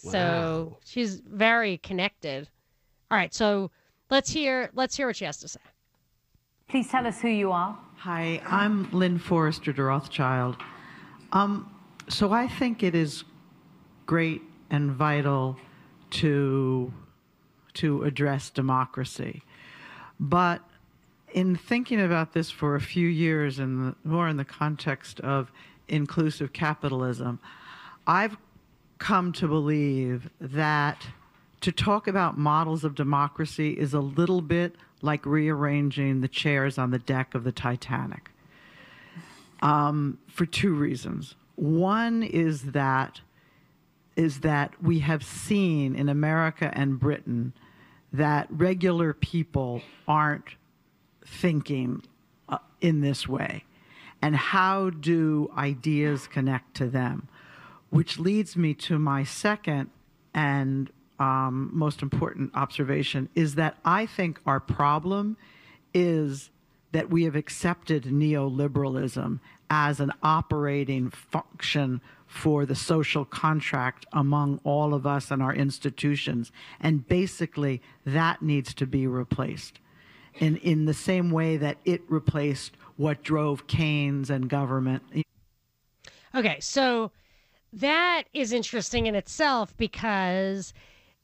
Wow. 0.05 0.13
So 0.13 0.79
she's 0.85 1.21
very 1.21 1.79
connected. 1.79 2.49
All 3.11 3.17
right, 3.19 3.33
so 3.35 3.71
let's 4.11 4.31
hear 4.31 4.71
let's 4.75 4.97
hear 4.97 5.07
what 5.07 5.17
she 5.17 5.25
has 5.25 5.39
to 5.39 5.49
say. 5.49 5.61
Please 6.69 6.89
tell 6.89 7.07
us 7.07 7.21
who 7.21 7.29
you 7.29 7.53
are. 7.53 7.79
Hi, 7.97 8.41
I'm 8.47 8.91
Lynn 8.93 9.19
Forester 9.19 9.73
de 9.73 9.83
Rothschild. 9.83 10.57
Um, 11.33 11.75
so 12.09 12.33
I 12.33 12.49
think 12.49 12.83
it 12.83 12.95
is 12.95 13.25
great 14.07 14.43
and 14.71 14.91
vital 14.91 15.57
to 16.11 16.93
to 17.75 18.03
address 18.03 18.51
democracy, 18.51 19.43
but 20.19 20.63
in 21.33 21.55
thinking 21.55 22.01
about 22.01 22.33
this 22.33 22.51
for 22.51 22.75
a 22.75 22.81
few 22.81 23.07
years, 23.07 23.61
and 23.61 23.95
more 24.03 24.29
in 24.29 24.37
the 24.37 24.45
context 24.45 25.21
of 25.21 25.53
inclusive 25.87 26.53
capitalism, 26.53 27.39
I've 28.07 28.37
come 28.99 29.33
to 29.35 29.47
believe 29.47 30.29
that 30.41 31.07
to 31.61 31.73
talk 31.73 32.09
about 32.09 32.39
models 32.39 32.85
of 32.85 32.95
democracy 32.95 33.73
is 33.73 33.93
a 33.93 34.01
little 34.01 34.41
bit 34.41 34.77
like 35.03 35.25
rearranging 35.27 36.21
the 36.21 36.29
chairs 36.29 36.79
on 36.79 36.91
the 36.91 36.99
deck 36.99 37.35
of 37.35 37.45
the 37.45 37.53
Titanic 37.53 38.31
um, 39.63 40.19
for 40.27 40.47
two 40.47 40.75
reasons. 40.75 41.35
One 41.57 42.23
is 42.23 42.73
that 42.73 43.21
is 44.17 44.41
that 44.41 44.75
we 44.83 44.99
have 44.99 45.23
seen 45.23 45.95
in 45.95 46.09
America 46.09 46.71
and 46.75 46.99
Britain 46.99 47.55
that 48.13 48.47
regular 48.51 49.15
people 49.15 49.81
aren't 50.07 50.57
thinking 51.25 52.03
uh, 52.49 52.59
in 52.81 53.01
this 53.01 53.29
way. 53.29 53.65
And 54.21 54.37
how 54.37 54.91
do 54.91 55.51
ideas 55.57 56.27
connect 56.27 56.75
to 56.77 56.89
them? 56.89 57.29
Which 57.89 58.19
leads 58.19 58.57
me 58.57 58.75
to 58.75 58.99
my 58.99 59.25
second 59.25 59.91
and 60.35 60.91
um, 61.21 61.71
most 61.73 62.03
important 62.03 62.51
observation 62.55 63.29
is 63.35 63.55
that 63.55 63.77
I 63.85 64.07
think 64.07 64.41
our 64.47 64.59
problem 64.59 65.37
is 65.95 66.51
that 66.93 67.11
we 67.11 67.25
have 67.25 67.37
accepted 67.37 68.05
neoliberalism 68.05 69.39
as 69.69 70.01
an 70.01 70.13
operating 70.23 71.11
function 71.11 72.01
for 72.27 72.65
the 72.65 72.75
social 72.75 73.25
contract 73.25 74.07
among 74.13 74.61
all 74.65 74.95
of 74.95 75.07
us 75.07 75.31
and 75.31 75.43
our 75.43 75.55
institutions. 75.55 76.51
And 76.81 77.07
basically, 77.07 77.83
that 78.05 78.43
needs 78.43 78.73
to 78.75 78.87
be 78.87 79.07
replaced 79.07 79.79
in, 80.35 80.57
in 80.57 80.87
the 80.87 80.95
same 80.95 81.31
way 81.31 81.57
that 81.59 81.77
it 81.85 82.03
replaced 82.09 82.77
what 82.97 83.23
drove 83.23 83.67
Keynesian 83.67 84.49
government. 84.49 85.03
Okay, 86.35 86.59
so 86.61 87.11
that 87.73 88.25
is 88.33 88.53
interesting 88.53 89.07
in 89.07 89.15
itself 89.15 89.77
because 89.77 90.73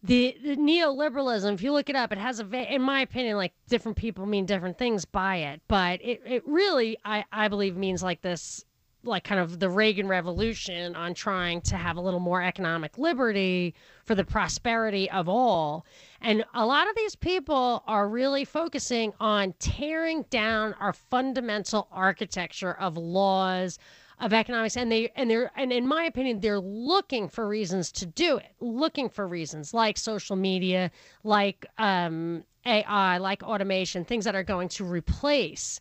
the, 0.02 0.36
the 0.42 0.56
neoliberalism, 0.56 1.54
if 1.54 1.62
you 1.62 1.72
look 1.72 1.88
it 1.90 1.96
up, 1.96 2.12
it 2.12 2.18
has 2.18 2.40
a, 2.40 2.74
in 2.74 2.82
my 2.82 3.00
opinion, 3.00 3.36
like 3.36 3.52
different 3.68 3.96
people 3.96 4.26
mean 4.26 4.46
different 4.46 4.78
things 4.78 5.04
by 5.04 5.36
it, 5.36 5.60
but 5.68 6.00
it, 6.02 6.22
it 6.24 6.42
really, 6.46 6.96
I, 7.04 7.24
I 7.32 7.48
believe, 7.48 7.76
means 7.76 8.02
like 8.02 8.22
this, 8.22 8.64
like 9.02 9.24
kind 9.24 9.40
of 9.40 9.58
the 9.58 9.70
Reagan 9.70 10.08
Revolution 10.08 10.94
on 10.94 11.14
trying 11.14 11.60
to 11.62 11.76
have 11.76 11.96
a 11.96 12.00
little 12.00 12.20
more 12.20 12.42
economic 12.42 12.98
liberty 12.98 13.74
for 14.04 14.14
the 14.14 14.24
prosperity 14.24 15.10
of 15.10 15.28
all. 15.28 15.86
And 16.20 16.44
a 16.54 16.66
lot 16.66 16.88
of 16.88 16.96
these 16.96 17.16
people 17.16 17.82
are 17.86 18.08
really 18.08 18.44
focusing 18.44 19.12
on 19.20 19.54
tearing 19.58 20.24
down 20.30 20.74
our 20.74 20.92
fundamental 20.92 21.88
architecture 21.90 22.74
of 22.74 22.96
laws, 22.96 23.78
of 24.20 24.32
economics 24.32 24.76
and 24.76 24.90
they 24.90 25.10
and 25.14 25.30
they're 25.30 25.50
and 25.56 25.72
in 25.72 25.86
my 25.86 26.04
opinion 26.04 26.40
they're 26.40 26.60
looking 26.60 27.28
for 27.28 27.46
reasons 27.46 27.92
to 27.92 28.06
do 28.06 28.38
it 28.38 28.54
looking 28.60 29.08
for 29.08 29.26
reasons 29.28 29.74
like 29.74 29.98
social 29.98 30.36
media 30.36 30.90
like 31.22 31.66
um, 31.78 32.42
ai 32.64 33.18
like 33.18 33.42
automation 33.42 34.04
things 34.04 34.24
that 34.24 34.34
are 34.34 34.42
going 34.42 34.68
to 34.68 34.84
replace 34.84 35.80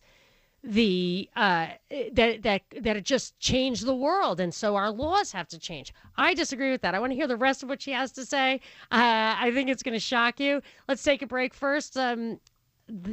the 0.62 1.28
uh, 1.36 1.68
that 2.12 2.42
that 2.42 2.62
that 2.80 2.96
it 2.96 3.04
just 3.04 3.38
changed 3.38 3.86
the 3.86 3.94
world 3.94 4.40
and 4.40 4.52
so 4.52 4.74
our 4.74 4.90
laws 4.90 5.30
have 5.30 5.46
to 5.46 5.58
change. 5.58 5.94
I 6.16 6.34
disagree 6.34 6.72
with 6.72 6.82
that. 6.82 6.94
I 6.94 6.98
want 6.98 7.12
to 7.12 7.14
hear 7.14 7.28
the 7.28 7.36
rest 7.36 7.62
of 7.62 7.68
what 7.68 7.80
she 7.80 7.92
has 7.92 8.10
to 8.12 8.26
say. 8.26 8.54
Uh, 8.90 9.36
i 9.38 9.50
think 9.54 9.68
it's 9.68 9.82
going 9.82 9.94
to 9.94 10.00
shock 10.00 10.40
you. 10.40 10.60
Let's 10.88 11.02
take 11.02 11.22
a 11.22 11.26
break 11.26 11.54
first. 11.54 11.96
Um, 11.96 12.40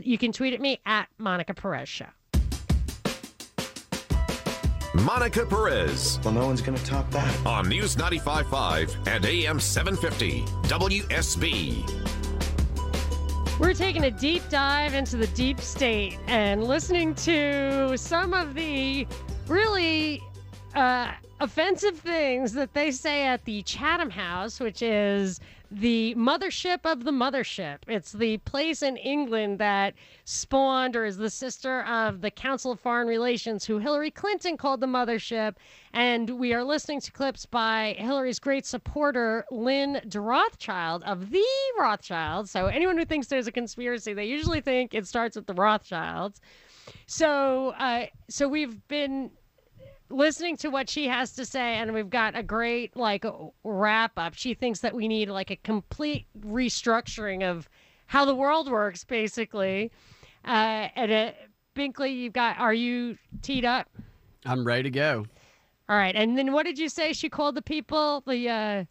you 0.02 0.18
can 0.18 0.32
tweet 0.32 0.54
at 0.54 0.62
me 0.62 0.80
at 0.86 1.08
monica 1.18 1.54
perez 1.54 1.90
show 1.90 2.08
Monica 4.94 5.46
Perez 5.46 6.20
Well, 6.24 6.34
no 6.34 6.46
one's 6.46 6.62
going 6.62 6.78
to 6.78 6.86
top 6.86 7.10
that. 7.12 7.46
on 7.46 7.68
News 7.68 7.96
95.5 7.96 9.08
and 9.08 9.26
AM 9.26 9.60
750 9.60 10.42
WSB. 10.68 11.90
We're 13.60 13.74
taking 13.74 14.04
a 14.06 14.12
deep 14.12 14.44
dive 14.50 14.94
into 14.94 15.18
the 15.18 15.28
deep 15.28 15.60
state 15.60 16.20
and 16.28 16.64
listening 16.64 17.16
to 17.16 17.98
some 17.98 18.34
of 18.34 18.54
the 18.54 19.08
really 19.48 20.22
uh, 20.76 21.12
offensive 21.40 21.98
things 21.98 22.54
that 22.54 22.74
they 22.74 22.92
say 22.92 23.26
at 23.26 23.44
the 23.46 23.62
Chatham 23.64 24.10
House, 24.10 24.60
which 24.60 24.82
is 24.82 25.40
the 25.74 26.14
mothership 26.16 26.80
of 26.86 27.04
the 27.04 27.12
mothership. 27.12 27.80
It's 27.88 28.12
the 28.12 28.38
place 28.40 28.84
in 28.84 28.96
England 28.98 29.60
that 29.60 29.96
spawned 30.24 30.96
or 30.96 31.06
is 31.06 31.18
the 31.18 31.30
sister 31.30 31.84
of 31.84 32.22
the 32.22 32.30
Council 32.32 32.72
of 32.72 32.80
Foreign 32.80 33.08
Relations, 33.08 33.66
who 33.66 33.80
Hillary 33.80 34.12
Clinton 34.12 34.56
called 34.56 34.82
the 34.82 34.88
mothership. 34.88 35.56
And 35.94 36.40
we 36.40 36.54
are 36.54 36.64
listening 36.64 37.02
to 37.02 37.12
clips 37.12 37.46
by 37.46 37.96
Hillary's 37.98 38.40
great 38.40 38.66
supporter, 38.66 39.46
Lynn 39.52 40.02
de 40.08 40.20
Rothschild 40.20 41.04
of 41.04 41.32
the 41.32 41.46
Rothschilds. 41.80 42.52
So 42.52 42.68
anyone 42.68 42.98
who 42.98 43.06
thinks 43.06 43.28
there's 43.28 43.48
a 43.48 43.52
conspiracy, 43.52 44.14
they 44.14 44.26
usually 44.26 44.62
think 44.62 44.94
it 44.94 45.08
starts 45.08 45.36
with 45.36 45.48
the 45.48 45.54
Rothschilds. 45.54 46.40
So, 47.08 47.70
uh, 47.70 48.08
so 48.30 48.48
we've 48.48 48.88
been 48.88 49.32
listening 50.14 50.56
to 50.58 50.70
what 50.70 50.90
she 50.90 51.08
has 51.08 51.34
to 51.34 51.46
say 51.46 51.76
and 51.76 51.94
we've 51.94 52.10
got 52.10 52.38
a 52.38 52.44
great 52.44 52.96
like 52.96 53.26
wrap 53.64 54.12
up 54.18 54.34
she 54.36 54.54
thinks 54.54 54.80
that 54.82 54.94
we 54.94 55.08
need 55.08 55.28
like 55.30 55.50
a 55.50 55.56
complete 55.58 56.28
restructuring 56.40 57.44
of 57.44 57.68
how 58.06 58.24
the 58.24 58.36
world 58.36 58.70
works 58.70 59.04
basically. 59.04 59.92
Uh 60.46 60.88
and 60.96 61.12
uh, 61.12 61.32
binkley 61.76 62.16
you've 62.16 62.34
got 62.34 62.60
are 62.60 62.74
you 62.74 63.18
teed 63.42 63.66
up? 63.66 63.90
I'm 64.46 64.66
ready 64.66 64.84
to 64.84 64.92
go. 64.92 65.26
all 65.90 65.96
right. 65.98 66.16
And 66.16 66.38
then 66.38 66.52
what 66.52 66.66
did 66.66 66.78
you 66.78 66.90
say 66.90 67.14
she 67.14 67.30
called 67.30 67.56
the 67.56 67.62
people? 67.62 68.24
The 68.28 68.50
uh 68.50 68.86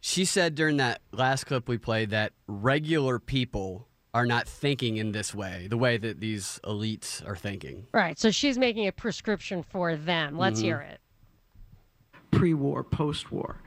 She 0.00 0.24
said 0.24 0.54
during 0.54 0.78
that 0.78 1.02
last 1.12 1.44
clip 1.44 1.68
we 1.68 1.76
played 1.76 2.10
that 2.10 2.32
regular 2.46 3.18
people 3.18 3.88
are 4.14 4.26
not 4.26 4.46
thinking 4.46 4.98
in 4.98 5.12
this 5.12 5.34
way, 5.34 5.66
the 5.68 5.78
way 5.78 5.96
that 5.96 6.20
these 6.20 6.60
elites 6.64 7.26
are 7.26 7.36
thinking. 7.36 7.86
right 7.92 8.18
so 8.18 8.30
she's 8.30 8.58
making 8.58 8.86
a 8.86 8.92
prescription 8.92 9.62
for 9.62 9.96
them 9.96 10.36
let's 10.36 10.58
mm-hmm. 10.58 10.66
hear 10.66 10.80
it 10.80 11.00
pre-war, 12.32 12.82
post-war. 12.82 13.60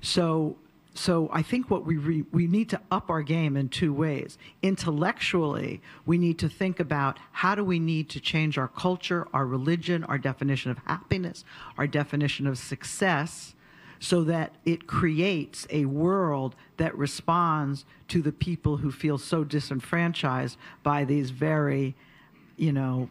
So, 0.00 0.56
so 0.94 1.28
I 1.32 1.42
think 1.42 1.68
what 1.68 1.84
we 1.84 1.96
re, 1.96 2.24
we 2.30 2.46
need 2.46 2.68
to 2.70 2.80
up 2.92 3.10
our 3.10 3.22
game 3.22 3.56
in 3.56 3.68
two 3.68 3.92
ways. 3.92 4.38
Intellectually, 4.62 5.82
we 6.06 6.16
need 6.16 6.38
to 6.38 6.48
think 6.48 6.78
about 6.78 7.18
how 7.32 7.56
do 7.56 7.64
we 7.64 7.80
need 7.80 8.08
to 8.10 8.20
change 8.20 8.56
our 8.56 8.68
culture, 8.68 9.26
our 9.34 9.46
religion, 9.46 10.04
our 10.04 10.18
definition 10.18 10.70
of 10.70 10.78
happiness, 10.86 11.44
our 11.76 11.88
definition 11.88 12.46
of 12.46 12.56
success, 12.56 13.54
so 14.00 14.24
that 14.24 14.52
it 14.64 14.86
creates 14.86 15.66
a 15.70 15.84
world 15.84 16.56
that 16.78 16.96
responds 16.96 17.84
to 18.08 18.22
the 18.22 18.32
people 18.32 18.78
who 18.78 18.90
feel 18.90 19.18
so 19.18 19.44
disenfranchised 19.44 20.56
by 20.82 21.04
these 21.04 21.30
very, 21.30 21.94
you 22.56 22.72
know, 22.72 23.08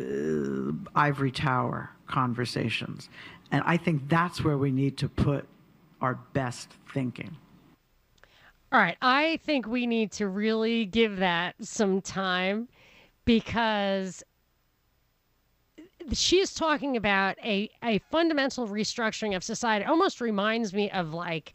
uh, 0.00 0.72
ivory 0.94 1.30
tower 1.30 1.90
conversations. 2.06 3.08
And 3.50 3.62
I 3.66 3.78
think 3.78 4.08
that's 4.08 4.44
where 4.44 4.58
we 4.58 4.70
need 4.70 4.98
to 4.98 5.08
put 5.08 5.46
our 6.02 6.14
best 6.34 6.68
thinking. 6.92 7.36
All 8.70 8.78
right. 8.78 8.96
I 9.02 9.38
think 9.44 9.66
we 9.66 9.86
need 9.86 10.12
to 10.12 10.28
really 10.28 10.84
give 10.86 11.18
that 11.18 11.54
some 11.60 12.00
time 12.00 12.68
because 13.24 14.22
she 16.12 16.38
is 16.40 16.54
talking 16.54 16.96
about 16.96 17.36
a, 17.44 17.70
a 17.82 17.98
fundamental 18.10 18.68
restructuring 18.68 19.36
of 19.36 19.44
society. 19.44 19.84
It 19.84 19.88
almost 19.88 20.20
reminds 20.20 20.72
me 20.72 20.90
of 20.90 21.14
like 21.14 21.54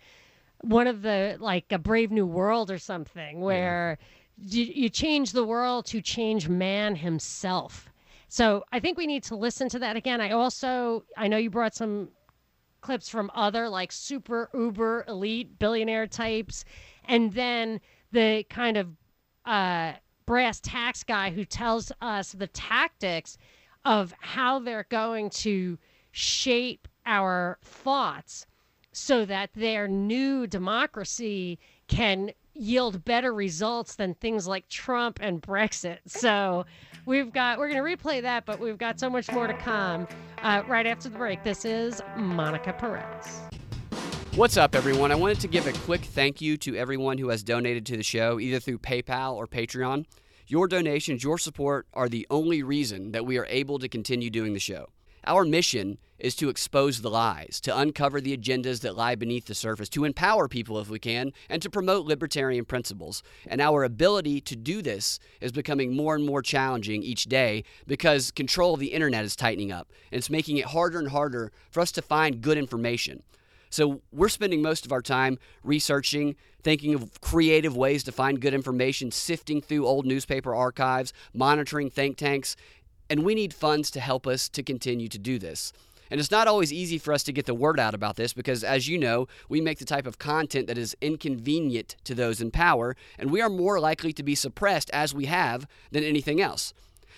one 0.62 0.88
of 0.88 1.02
the, 1.02 1.38
like 1.40 1.72
a 1.72 1.78
Brave 1.78 2.12
New 2.12 2.26
World 2.26 2.72
or 2.72 2.78
something, 2.78 3.42
where 3.42 3.98
you, 4.38 4.64
you 4.64 4.90
change 4.90 5.32
the 5.32 5.44
world 5.44 5.86
to 5.88 6.02
change 6.02 6.48
man 6.48 6.96
himself. 6.96 7.90
So 8.28 8.64
I 8.72 8.80
think 8.80 8.98
we 8.98 9.08
need 9.08 9.24
to 9.24 9.36
listen 9.36 9.70
to 9.70 9.80
that 9.80 9.96
again. 9.96 10.22
I 10.22 10.32
also, 10.32 11.04
I 11.16 11.28
know 11.28 11.38
you 11.38 11.50
brought 11.50 11.76
some 11.76 12.10
clips 12.82 13.10
from 13.10 13.32
other 13.34 13.70
like 13.70 13.92
super 13.92 14.50
uber 14.54 15.04
elite 15.08 15.58
billionaire 15.60 16.08
types 16.08 16.64
and 17.06 17.34
then 17.34 17.82
the 18.12 18.46
kind 18.50 18.78
of 18.78 18.88
uh, 19.46 19.94
brass 20.26 20.60
tacks 20.60 21.04
guy 21.04 21.32
who 21.32 21.44
tells 21.44 21.92
us 22.02 22.34
the 22.34 22.48
tactics 22.48 23.38
of 23.88 24.14
how 24.20 24.60
they're 24.60 24.86
going 24.90 25.30
to 25.30 25.80
shape 26.12 26.90
our 27.06 27.58
thoughts 27.64 28.46
so 28.92 29.24
that 29.24 29.50
their 29.56 29.88
new 29.88 30.46
democracy 30.46 31.58
can 31.88 32.30
yield 32.54 33.06
better 33.06 33.34
results 33.34 33.96
than 33.96 34.14
things 34.16 34.46
like 34.46 34.68
Trump 34.68 35.20
and 35.22 35.42
Brexit. 35.42 36.00
So 36.06 36.66
we've 37.06 37.32
got 37.32 37.60
we're 37.60 37.70
going 37.70 37.82
to 37.82 37.98
replay 37.98 38.22
that, 38.24 38.46
but 38.46 38.60
we've 38.60 38.78
got 38.78 39.00
so 39.00 39.10
much 39.10 39.32
more 39.32 39.48
to 39.48 39.54
come 39.54 40.06
uh, 40.44 40.64
right 40.68 40.86
after 40.86 41.08
the 41.08 41.18
break. 41.18 41.46
This 41.46 41.64
is 41.64 42.02
Monica 42.18 42.74
Perez. 42.74 43.40
What's 44.36 44.58
up, 44.58 44.76
everyone? 44.76 45.14
I 45.14 45.16
wanted 45.16 45.40
to 45.40 45.48
give 45.48 45.66
a 45.66 45.72
quick 45.72 46.02
thank 46.02 46.42
you 46.42 46.58
to 46.58 46.76
everyone 46.76 47.18
who 47.20 47.30
has 47.30 47.42
donated 47.42 47.86
to 47.86 47.96
the 47.96 48.04
show, 48.04 48.38
either 48.38 48.60
through 48.60 48.80
PayPal 48.80 49.36
or 49.36 49.48
Patreon. 49.48 50.06
Your 50.50 50.70
donations, 50.70 51.26
your 51.26 51.38
support 51.38 51.88
are 51.94 52.08
the 52.08 52.26
only 52.30 52.64
reason 52.64 53.12
that 53.12 53.26
we 53.26 53.38
are 53.38 53.46
able 53.50 53.80
to 53.80 53.90
continue 53.90 54.30
doing 54.30 54.54
the 54.54 54.62
show. 54.62 54.88
Our 55.26 55.44
mission 55.44 55.98
is 56.20 56.38
to 56.38 56.48
expose 56.48 57.02
the 57.02 57.10
lies, 57.10 57.60
to 57.62 57.78
uncover 57.78 58.22
the 58.22 58.36
agendas 58.36 58.80
that 58.80 58.96
lie 58.96 59.16
beneath 59.16 59.48
the 59.48 59.54
surface, 59.54 59.90
to 59.90 60.06
empower 60.06 60.48
people 60.48 60.80
if 60.80 60.90
we 60.90 61.00
can, 61.00 61.34
and 61.50 61.62
to 61.62 61.70
promote 61.70 62.06
libertarian 62.06 62.64
principles. 62.64 63.24
And 63.46 63.60
our 63.60 63.84
ability 63.84 64.40
to 64.40 64.56
do 64.56 64.82
this 64.82 65.20
is 65.42 65.52
becoming 65.52 65.98
more 65.98 66.16
and 66.16 66.26
more 66.26 66.42
challenging 66.42 67.04
each 67.04 67.26
day 67.26 67.66
because 67.86 68.32
control 68.32 68.74
of 68.74 68.80
the 68.80 68.94
internet 68.94 69.26
is 69.26 69.36
tightening 69.36 69.74
up, 69.74 69.92
and 70.14 70.18
it's 70.18 70.30
making 70.30 70.56
it 70.56 70.68
harder 70.68 71.00
and 71.00 71.10
harder 71.10 71.52
for 71.72 71.82
us 71.82 71.92
to 71.92 72.02
find 72.02 72.40
good 72.40 72.58
information. 72.58 73.22
So 73.70 74.02
we're 74.12 74.30
spending 74.30 74.62
most 74.62 74.86
of 74.86 74.92
our 74.92 75.02
time 75.02 75.38
researching, 75.64 76.36
thinking 76.64 76.94
of 76.94 77.22
creative 77.22 77.76
ways 77.76 78.04
to 78.06 78.12
find 78.12 78.40
good 78.40 78.54
information, 78.54 79.12
sifting 79.12 79.62
through 79.62 79.86
old 79.86 80.06
newspaper 80.06 80.56
archives, 80.56 81.14
monitoring 81.34 81.90
think 81.90 82.18
tanks, 82.18 82.56
and 83.10 83.24
we 83.24 83.36
need 83.36 83.54
funds 83.54 83.92
to 83.92 84.00
help 84.00 84.28
us 84.28 84.50
to 84.50 84.64
continue 84.64 85.08
to 85.08 85.18
do 85.18 85.40
this. 85.40 85.72
And 86.10 86.20
it's 86.20 86.32
not 86.32 86.48
always 86.48 86.72
easy 86.72 86.98
for 86.98 87.14
us 87.14 87.24
to 87.24 87.34
get 87.34 87.46
the 87.46 87.54
word 87.54 87.80
out 87.80 87.94
about 87.94 88.16
this 88.16 88.34
because, 88.34 88.64
as 88.64 88.88
you 88.88 88.98
know, 88.98 89.28
we 89.50 89.60
make 89.60 89.80
the 89.80 89.86
type 89.86 90.08
of 90.08 90.18
content 90.18 90.68
that 90.68 90.78
is 90.78 90.96
inconvenient 91.02 91.96
to 92.06 92.16
those 92.16 92.40
in 92.40 92.52
power, 92.52 92.96
and 93.20 93.30
we 93.30 93.42
are 93.42 93.50
more 93.50 93.80
likely 93.80 94.14
to 94.14 94.24
be 94.24 94.36
suppressed 94.36 94.90
as 94.92 95.14
we 95.14 95.26
have 95.26 95.68
than 95.92 96.04
anything 96.04 96.42
else. 96.42 96.74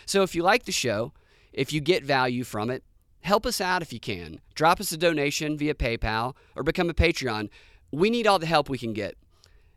So 0.06 0.24
if 0.24 0.34
you 0.34 0.42
like 0.42 0.66
the 0.66 0.72
show, 0.72 1.14
if 1.54 1.72
you 1.72 1.82
get 1.82 2.04
value 2.04 2.44
from 2.44 2.70
it, 2.70 2.84
help 3.22 3.46
us 3.46 3.62
out 3.62 3.82
if 3.82 3.94
you 3.94 4.00
can. 4.00 4.40
Drop 4.56 4.80
us 4.80 4.92
a 4.92 4.98
donation 4.98 5.58
via 5.58 5.74
PayPal 5.74 6.36
or 6.56 6.64
become 6.64 6.90
a 6.90 6.94
Patreon. 6.94 7.50
We 7.92 8.10
need 8.10 8.28
all 8.28 8.40
the 8.40 8.46
help 8.46 8.70
we 8.70 8.78
can 8.78 8.94
get. 8.94 9.18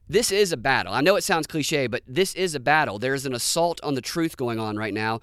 This 0.09 0.31
is 0.31 0.53
a 0.53 0.57
battle. 0.57 0.93
I 0.93 1.01
know 1.01 1.17
it 1.17 1.25
sounds 1.25 1.47
cliche, 1.47 1.87
but 1.87 2.03
this 2.07 2.35
is 2.35 2.55
a 2.55 2.61
battle. 2.61 2.99
There 2.99 3.15
is 3.15 3.25
an 3.25 3.35
assault 3.35 3.81
on 3.83 3.95
the 3.95 4.03
truth 4.03 4.37
going 4.37 4.59
on 4.59 4.77
right 4.77 4.93
now, 4.93 5.21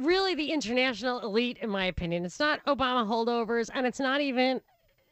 really 0.00 0.34
the 0.34 0.52
international 0.52 1.20
elite, 1.20 1.58
in 1.60 1.70
my 1.70 1.86
opinion. 1.86 2.24
It's 2.24 2.40
not 2.40 2.64
Obama 2.66 3.06
holdovers, 3.06 3.70
and 3.74 3.86
it's 3.86 4.00
not 4.00 4.20
even 4.20 4.60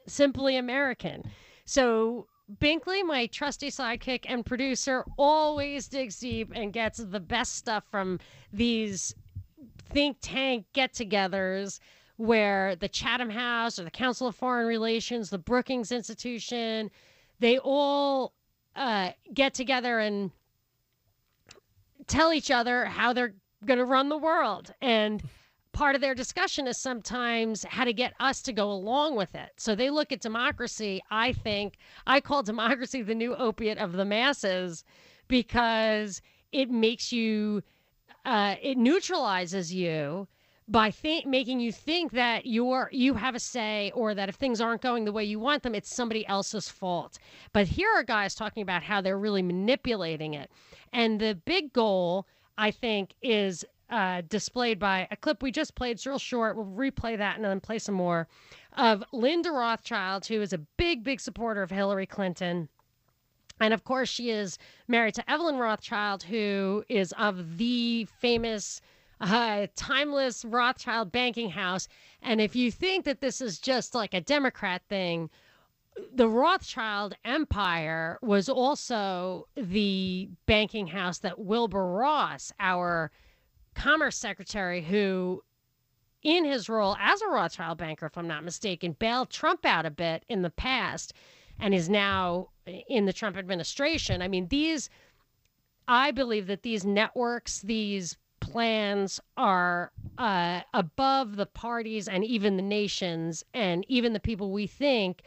simply 0.06 0.56
American. 0.56 1.24
So 1.64 2.26
Binkley, 2.60 3.04
my 3.04 3.26
trusty 3.26 3.70
sidekick 3.70 4.24
and 4.28 4.44
producer, 4.44 5.04
always 5.16 5.88
digs 5.88 6.18
deep 6.18 6.52
and 6.54 6.72
gets 6.72 6.98
the 6.98 7.20
best 7.20 7.56
stuff 7.56 7.84
from 7.90 8.18
these 8.52 9.14
think 9.90 10.16
tank 10.20 10.66
get 10.72 10.92
togethers 10.92 11.80
where 12.16 12.76
the 12.76 12.88
Chatham 12.88 13.30
House 13.30 13.78
or 13.78 13.84
the 13.84 13.90
Council 13.90 14.26
of 14.26 14.36
Foreign 14.36 14.66
Relations, 14.66 15.30
the 15.30 15.38
Brookings 15.38 15.90
Institution, 15.90 16.90
they 17.38 17.58
all 17.58 18.34
uh, 18.76 19.10
get 19.32 19.54
together 19.54 19.98
and 19.98 20.30
tell 22.06 22.32
each 22.32 22.50
other 22.50 22.84
how 22.84 23.12
they're 23.12 23.34
going 23.64 23.78
to 23.78 23.84
run 23.84 24.08
the 24.08 24.16
world. 24.18 24.72
And 24.80 25.22
part 25.72 25.94
of 25.94 26.00
their 26.00 26.14
discussion 26.14 26.66
is 26.66 26.78
sometimes 26.78 27.64
how 27.64 27.84
to 27.84 27.92
get 27.92 28.14
us 28.20 28.42
to 28.42 28.52
go 28.52 28.70
along 28.70 29.16
with 29.16 29.34
it. 29.34 29.50
So 29.56 29.74
they 29.74 29.90
look 29.90 30.12
at 30.12 30.20
democracy, 30.20 31.02
I 31.10 31.32
think, 31.32 31.76
I 32.06 32.20
call 32.20 32.42
democracy 32.42 33.02
the 33.02 33.14
new 33.14 33.34
opiate 33.34 33.78
of 33.78 33.92
the 33.92 34.04
masses 34.04 34.84
because 35.28 36.20
it 36.52 36.70
makes 36.70 37.12
you, 37.12 37.62
uh, 38.24 38.56
it 38.60 38.76
neutralizes 38.76 39.72
you 39.72 40.26
by 40.70 40.92
making 41.26 41.58
you 41.58 41.72
think 41.72 42.12
that 42.12 42.46
you're 42.46 42.88
you 42.92 43.14
have 43.14 43.34
a 43.34 43.40
say 43.40 43.90
or 43.92 44.14
that 44.14 44.28
if 44.28 44.36
things 44.36 44.60
aren't 44.60 44.80
going 44.80 45.04
the 45.04 45.12
way 45.12 45.24
you 45.24 45.40
want 45.40 45.64
them 45.64 45.74
it's 45.74 45.92
somebody 45.92 46.24
else's 46.28 46.68
fault 46.68 47.18
but 47.52 47.66
here 47.66 47.90
are 47.92 48.04
guys 48.04 48.36
talking 48.36 48.62
about 48.62 48.84
how 48.84 49.00
they're 49.00 49.18
really 49.18 49.42
manipulating 49.42 50.32
it 50.34 50.48
and 50.92 51.20
the 51.20 51.34
big 51.44 51.72
goal 51.72 52.24
i 52.60 52.70
think 52.70 53.14
is 53.22 53.64
uh, 53.90 54.22
displayed 54.28 54.78
by 54.78 55.08
a 55.10 55.16
clip 55.16 55.42
we 55.42 55.50
just 55.50 55.74
played. 55.74 55.92
It's 55.92 56.06
real 56.06 56.18
short. 56.18 56.56
We'll 56.56 56.66
replay 56.66 57.18
that 57.18 57.36
and 57.36 57.44
then 57.44 57.60
play 57.60 57.78
some 57.78 57.96
more 57.96 58.28
of 58.76 59.02
Lynn 59.12 59.42
de 59.42 59.50
Rothschild, 59.50 60.26
who 60.26 60.40
is 60.40 60.52
a 60.52 60.58
big, 60.58 61.02
big 61.02 61.20
supporter 61.20 61.62
of 61.62 61.70
Hillary 61.70 62.06
Clinton. 62.06 62.68
And 63.58 63.74
of 63.74 63.84
course, 63.84 64.08
she 64.08 64.30
is 64.30 64.58
married 64.88 65.14
to 65.14 65.30
Evelyn 65.30 65.56
Rothschild, 65.56 66.22
who 66.22 66.84
is 66.88 67.12
of 67.18 67.58
the 67.58 68.06
famous, 68.20 68.80
uh, 69.20 69.66
timeless 69.76 70.44
Rothschild 70.44 71.12
banking 71.12 71.50
house. 71.50 71.88
And 72.22 72.40
if 72.40 72.56
you 72.56 72.70
think 72.70 73.04
that 73.04 73.20
this 73.20 73.40
is 73.40 73.58
just 73.58 73.94
like 73.94 74.14
a 74.14 74.20
Democrat 74.20 74.82
thing, 74.88 75.28
the 76.14 76.28
Rothschild 76.28 77.14
empire 77.24 78.18
was 78.22 78.48
also 78.48 79.48
the 79.56 80.28
banking 80.46 80.86
house 80.86 81.18
that 81.18 81.38
Wilbur 81.38 81.92
Ross, 81.92 82.52
our 82.60 83.10
Commerce 83.74 84.16
Secretary, 84.16 84.82
who, 84.82 85.42
in 86.22 86.44
his 86.44 86.68
role 86.68 86.96
as 87.00 87.22
a 87.22 87.28
Rothschild 87.28 87.78
banker, 87.78 88.06
if 88.06 88.18
I'm 88.18 88.28
not 88.28 88.44
mistaken, 88.44 88.96
bailed 88.98 89.30
Trump 89.30 89.64
out 89.64 89.86
a 89.86 89.90
bit 89.90 90.24
in 90.28 90.42
the 90.42 90.50
past 90.50 91.12
and 91.58 91.74
is 91.74 91.88
now 91.88 92.48
in 92.88 93.06
the 93.06 93.12
Trump 93.12 93.36
administration. 93.36 94.22
I 94.22 94.28
mean, 94.28 94.48
these, 94.48 94.90
I 95.88 96.10
believe 96.10 96.46
that 96.48 96.62
these 96.62 96.84
networks, 96.84 97.60
these 97.60 98.16
plans 98.40 99.20
are 99.36 99.92
uh, 100.18 100.60
above 100.74 101.36
the 101.36 101.46
parties 101.46 102.08
and 102.08 102.24
even 102.24 102.56
the 102.56 102.62
nations 102.62 103.44
and 103.54 103.84
even 103.88 104.12
the 104.12 104.20
people 104.20 104.50
we 104.50 104.66
think 104.66 105.22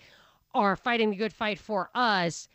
are 0.53 0.75
fighting 0.75 1.09
the 1.09 1.15
good 1.15 1.33
fight 1.33 1.59
for 1.59 1.89
us. 1.95 2.47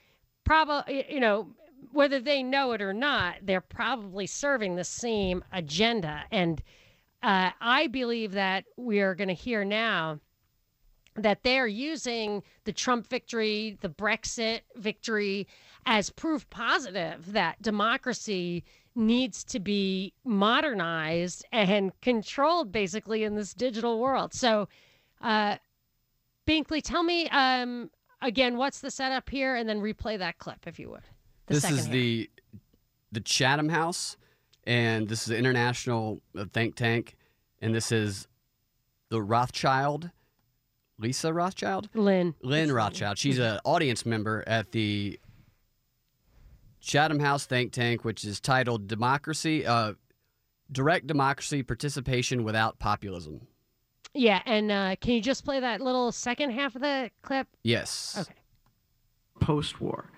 Probably, 0.44 1.04
you 1.11 1.20
know, 1.20 1.48
whether 1.92 2.20
they 2.20 2.42
know 2.42 2.72
it 2.72 2.82
or 2.82 2.92
not, 2.92 3.37
they're 3.42 3.61
probably 3.61 4.26
serving 4.26 4.76
the 4.76 4.84
same 4.84 5.44
agenda. 5.52 6.24
And 6.30 6.62
uh, 7.22 7.50
I 7.61 7.87
believe 7.88 8.32
that 8.32 8.64
we 8.76 9.00
are 9.00 9.14
going 9.14 9.28
to 9.28 9.34
hear 9.34 9.64
now 9.64 10.20
that 11.16 11.42
they're 11.42 11.66
using 11.66 12.42
the 12.64 12.72
Trump 12.72 13.06
victory, 13.08 13.76
the 13.80 13.88
Brexit 13.88 14.61
victory, 14.76 15.48
as 15.87 16.11
proof 16.11 16.48
positive 16.50 17.32
that 17.32 17.61
democracy 17.61 18.64
needs 18.94 19.44
to 19.44 19.61
be 19.61 20.12
modernized 20.24 21.44
and 21.52 21.98
controlled 22.00 22.70
basically 22.72 23.24
in 23.24 23.34
this 23.34 23.54
digital 23.54 23.98
world. 23.98 24.34
So, 24.34 24.68
uh, 25.20 25.56
Binkley, 26.48 26.80
tell 26.82 27.02
me 27.02 27.28
um, 27.28 27.90
again 28.22 28.56
what's 28.56 28.80
the 28.80 28.90
setup 28.90 29.28
here 29.28 29.54
and 29.54 29.68
then 29.68 29.80
replay 29.80 30.18
that 30.18 30.38
clip 30.38 30.66
if 30.66 30.78
you 30.78 30.90
would. 30.90 31.02
The 31.46 31.54
this 31.54 31.70
is 31.70 31.84
half. 31.84 31.90
the 31.92 32.30
the 33.12 33.20
Chatham 33.20 33.68
House, 33.68 34.16
and 34.64 35.08
this 35.08 35.22
is 35.22 35.30
an 35.30 35.37
international 35.37 36.20
uh, 36.37 36.46
think 36.52 36.74
tank, 36.74 37.16
and 37.61 37.74
this 37.74 37.92
is 37.92 38.26
the 39.11 39.22
Rothschild 39.22 40.11
Lisa 40.98 41.32
Rothschild. 41.32 41.88
Lynn. 41.94 42.34
Lynn 42.42 42.72
Rothschild. 42.72 43.18
She's 43.18 43.38
an 43.38 43.61
audience 43.64 44.04
member 44.04 44.42
at 44.46 44.72
the 44.72 45.18
Chatham 46.80 47.20
House 47.20 47.46
think 47.46 47.72
tank, 47.72 48.04
which 48.04 48.24
is 48.24 48.40
titled 48.40 48.88
"Democracy, 48.88 49.66
uh, 49.66 49.94
Direct 50.72 51.06
Democracy 51.06 51.62
Participation 51.62 52.42
Without 52.42 52.78
Populism." 52.78 53.46
Yeah, 54.18 54.42
and 54.46 54.72
uh, 54.72 54.96
can 55.00 55.12
you 55.14 55.20
just 55.20 55.44
play 55.44 55.61
that 55.61 55.81
little 55.81 56.11
second 56.11 56.50
half 56.50 56.74
of 56.74 56.83
the 56.83 57.09
clip? 57.22 57.46
Yes. 57.62 58.16
Okay. 58.20 58.35
post-war. 59.40 60.11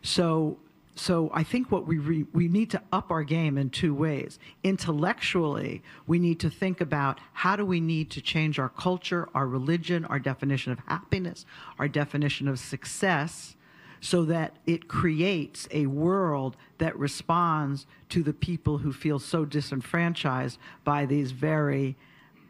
So, 0.00 0.58
so 0.94 1.28
I 1.34 1.42
think 1.42 1.72
what 1.72 1.84
we 1.84 1.98
re, 1.98 2.24
we 2.32 2.46
need 2.46 2.70
to 2.70 2.82
up 2.92 3.10
our 3.10 3.24
game 3.24 3.58
in 3.58 3.70
two 3.70 3.92
ways. 3.92 4.38
Intellectually, 4.62 5.82
we 6.06 6.20
need 6.20 6.38
to 6.38 6.50
think 6.50 6.80
about 6.80 7.18
how 7.32 7.56
do 7.56 7.66
we 7.66 7.80
need 7.80 8.10
to 8.12 8.20
change 8.20 8.60
our 8.60 8.68
culture, 8.68 9.28
our 9.34 9.48
religion, 9.48 10.04
our 10.04 10.20
definition 10.20 10.70
of 10.70 10.78
happiness, 10.86 11.44
our 11.80 11.88
definition 11.88 12.46
of 12.46 12.60
success, 12.60 13.56
so 14.00 14.24
that 14.24 14.54
it 14.66 14.86
creates 14.86 15.66
a 15.72 15.86
world 15.86 16.56
that 16.78 16.96
responds 16.96 17.86
to 18.10 18.22
the 18.22 18.32
people 18.32 18.78
who 18.78 18.92
feel 18.92 19.18
so 19.18 19.44
disenfranchised 19.44 20.60
by 20.84 21.04
these 21.04 21.32
very, 21.32 21.96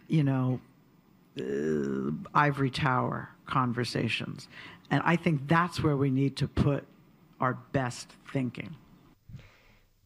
you 0.07 0.23
know, 0.23 0.61
uh, 1.41 2.29
ivory 2.35 2.71
tower 2.71 3.31
conversations. 3.47 4.49
And 4.91 5.03
I 5.05 5.17
think 5.17 5.47
that's 5.49 5.83
where 5.83 5.97
we 5.97 6.11
need 6.11 6.37
to 6.37 6.49
put 6.49 6.85
our 7.41 7.55
best 7.73 8.13
thinking. 8.33 8.75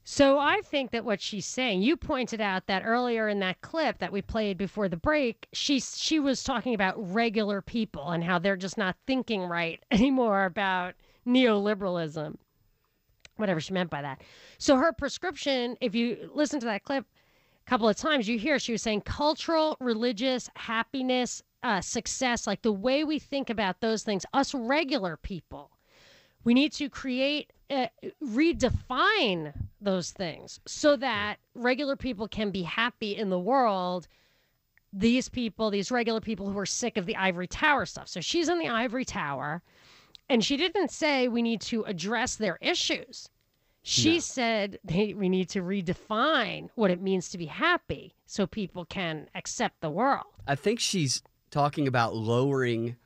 So 0.04 0.38
I 0.38 0.60
think 0.62 0.90
that 0.90 1.04
what 1.04 1.20
she's 1.20 1.46
saying, 1.46 1.82
you 1.82 1.96
pointed 1.96 2.40
out 2.40 2.66
that 2.66 2.82
earlier 2.84 3.28
in 3.28 3.38
that 3.38 3.60
clip 3.60 3.98
that 3.98 4.12
we 4.12 4.20
played 4.20 4.58
before 4.58 4.88
the 4.88 4.96
break, 4.96 5.46
she 5.52 5.78
she 5.78 6.18
was 6.18 6.42
talking 6.42 6.74
about 6.74 7.12
regular 7.12 7.62
people 7.62 8.10
and 8.10 8.24
how 8.24 8.38
they're 8.38 8.56
just 8.56 8.76
not 8.76 8.96
thinking 9.06 9.42
right 9.42 9.80
anymore 9.92 10.44
about 10.44 10.94
neoliberalism. 11.26 12.34
Whatever 13.36 13.60
she 13.60 13.72
meant 13.72 13.90
by 13.90 14.02
that. 14.02 14.22
So 14.58 14.76
her 14.76 14.92
prescription, 14.92 15.76
if 15.80 15.94
you 15.94 16.30
listen 16.34 16.60
to 16.60 16.66
that 16.66 16.84
clip 16.84 17.06
couple 17.66 17.88
of 17.88 17.96
times, 17.96 18.28
you 18.28 18.38
hear 18.38 18.58
she 18.58 18.72
was 18.72 18.82
saying 18.82 19.02
cultural, 19.02 19.76
religious, 19.80 20.50
happiness, 20.56 21.42
uh, 21.62 21.80
success, 21.80 22.46
like 22.46 22.62
the 22.62 22.72
way 22.72 23.04
we 23.04 23.18
think 23.18 23.50
about 23.50 23.80
those 23.80 24.02
things, 24.02 24.26
us 24.32 24.54
regular 24.54 25.16
people. 25.16 25.70
We 26.44 26.54
need 26.54 26.72
to 26.72 26.88
create, 26.88 27.52
uh, 27.70 27.86
redefine 28.22 29.52
those 29.80 30.10
things 30.10 30.58
so 30.66 30.96
that 30.96 31.36
regular 31.54 31.96
people 31.96 32.26
can 32.26 32.50
be 32.50 32.62
happy 32.62 33.16
in 33.16 33.30
the 33.30 33.38
world. 33.38 34.08
These 34.92 35.28
people, 35.28 35.70
these 35.70 35.90
regular 35.90 36.20
people 36.20 36.50
who 36.50 36.58
are 36.58 36.66
sick 36.66 36.96
of 36.96 37.06
the 37.06 37.16
ivory 37.16 37.46
tower 37.46 37.86
stuff. 37.86 38.08
So 38.08 38.20
she's 38.20 38.48
in 38.48 38.58
the 38.58 38.68
ivory 38.68 39.04
tower, 39.04 39.62
and 40.28 40.44
she 40.44 40.56
didn't 40.56 40.90
say 40.90 41.28
we 41.28 41.42
need 41.42 41.60
to 41.62 41.84
address 41.84 42.36
their 42.36 42.58
issues. 42.60 43.28
She 43.84 44.20
said 44.20 44.78
they, 44.84 45.12
we 45.12 45.28
need 45.28 45.48
to 45.50 45.60
redefine 45.60 46.68
what 46.76 46.90
it 46.92 47.00
means 47.00 47.30
to 47.30 47.38
be 47.38 47.46
happy 47.46 48.14
so 48.26 48.46
people 48.46 48.84
can 48.84 49.28
accept 49.34 49.80
the 49.80 49.90
world. 49.90 50.26
I 50.46 50.54
think 50.54 50.78
she's 50.78 51.22
talking 51.50 51.88
about 51.88 52.14
lowering 52.14 52.96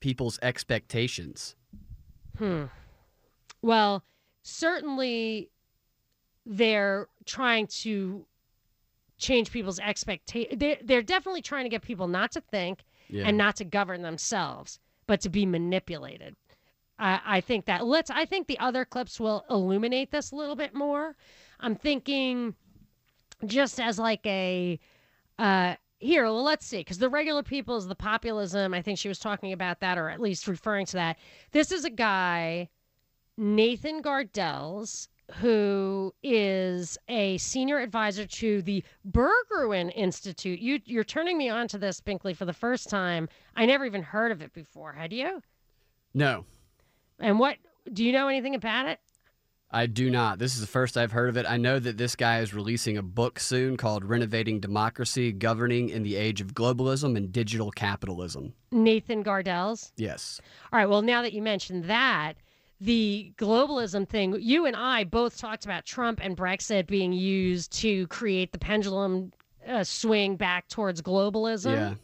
people's 0.00 0.38
expectations. 0.42 1.54
Hmm. 2.38 2.64
Well, 3.62 4.04
certainly 4.42 5.50
they're 6.44 7.08
trying 7.24 7.66
to 7.66 8.26
change 9.18 9.50
people's 9.50 9.78
expectations. 9.80 10.58
They're, 10.60 10.76
they're 10.84 11.02
definitely 11.02 11.42
trying 11.42 11.64
to 11.64 11.70
get 11.70 11.80
people 11.82 12.08
not 12.08 12.32
to 12.32 12.42
think 12.42 12.84
Yeah. 13.08 13.24
and 13.26 13.38
not 13.38 13.56
to 13.56 13.64
govern 13.64 14.02
themselves, 14.02 14.78
but 15.06 15.22
to 15.22 15.30
be 15.30 15.46
manipulated. 15.46 16.36
I, 16.98 17.20
I 17.24 17.40
think 17.40 17.66
that 17.66 17.86
let's. 17.86 18.10
I 18.10 18.24
think 18.24 18.46
the 18.46 18.58
other 18.58 18.84
clips 18.84 19.20
will 19.20 19.44
illuminate 19.50 20.10
this 20.10 20.32
a 20.32 20.36
little 20.36 20.56
bit 20.56 20.74
more. 20.74 21.16
I'm 21.60 21.74
thinking, 21.74 22.54
just 23.44 23.80
as 23.80 23.98
like 23.98 24.24
a 24.26 24.78
uh, 25.38 25.74
here. 25.98 26.24
Well, 26.24 26.42
let's 26.42 26.66
see, 26.66 26.78
because 26.78 26.98
the 26.98 27.10
regular 27.10 27.42
people 27.42 27.76
is 27.76 27.86
the 27.86 27.94
populism. 27.94 28.74
I 28.74 28.82
think 28.82 28.98
she 28.98 29.08
was 29.08 29.18
talking 29.18 29.52
about 29.52 29.80
that, 29.80 29.98
or 29.98 30.08
at 30.08 30.20
least 30.20 30.48
referring 30.48 30.86
to 30.86 30.92
that. 30.94 31.18
This 31.52 31.72
is 31.72 31.84
a 31.84 31.90
guy, 31.90 32.68
Nathan 33.36 34.02
Gardells, 34.02 35.08
who 35.40 36.14
is 36.22 36.96
a 37.08 37.36
senior 37.38 37.78
advisor 37.78 38.26
to 38.26 38.62
the 38.62 38.82
Berggruen 39.10 39.92
Institute. 39.94 40.60
You, 40.60 40.80
you're 40.84 41.04
turning 41.04 41.36
me 41.36 41.48
on 41.48 41.68
to 41.68 41.78
this, 41.78 42.00
Binkley, 42.00 42.36
for 42.36 42.44
the 42.44 42.52
first 42.52 42.88
time. 42.88 43.28
I 43.56 43.66
never 43.66 43.84
even 43.84 44.02
heard 44.02 44.32
of 44.32 44.40
it 44.40 44.52
before. 44.52 44.92
Had 44.92 45.12
you? 45.12 45.42
No, 46.14 46.44
And 47.18 47.38
what 47.38 47.56
do 47.92 48.04
you 48.04 48.12
know 48.12 48.28
anything 48.28 48.54
about 48.54 48.86
it? 48.86 49.00
I 49.70 49.86
do 49.86 50.10
not. 50.10 50.38
This 50.38 50.54
is 50.54 50.60
the 50.60 50.66
first 50.66 50.96
I've 50.96 51.12
heard 51.12 51.28
of 51.28 51.36
it. 51.36 51.44
I 51.48 51.56
know 51.56 51.78
that 51.78 51.98
this 51.98 52.14
guy 52.14 52.38
is 52.40 52.54
releasing 52.54 52.96
a 52.96 53.02
book 53.02 53.40
soon 53.40 53.76
called 53.76 54.04
Renovating 54.04 54.60
Democracy 54.60 55.32
Governing 55.32 55.88
in 55.88 56.02
the 56.04 56.14
Age 56.16 56.40
of 56.40 56.54
Globalism 56.54 57.16
and 57.16 57.32
Digital 57.32 57.72
Capitalism. 57.72 58.54
Nathan 58.70 59.24
Gardells. 59.24 59.90
Yes. 59.96 60.40
All 60.72 60.78
right. 60.78 60.88
Well, 60.88 61.02
now 61.02 61.20
that 61.22 61.32
you 61.32 61.42
mentioned 61.42 61.84
that, 61.84 62.34
the 62.80 63.32
globalism 63.38 64.08
thing, 64.08 64.36
you 64.40 64.66
and 64.66 64.76
I 64.76 65.04
both 65.04 65.36
talked 65.38 65.64
about 65.64 65.84
Trump 65.84 66.20
and 66.22 66.36
Brexit 66.36 66.86
being 66.86 67.12
used 67.12 67.72
to 67.80 68.06
create 68.06 68.52
the 68.52 68.58
pendulum 68.58 69.32
uh, 69.66 69.82
swing 69.82 70.36
back 70.36 70.68
towards 70.68 71.02
globalism. 71.02 71.72
Yeah. 71.74 71.94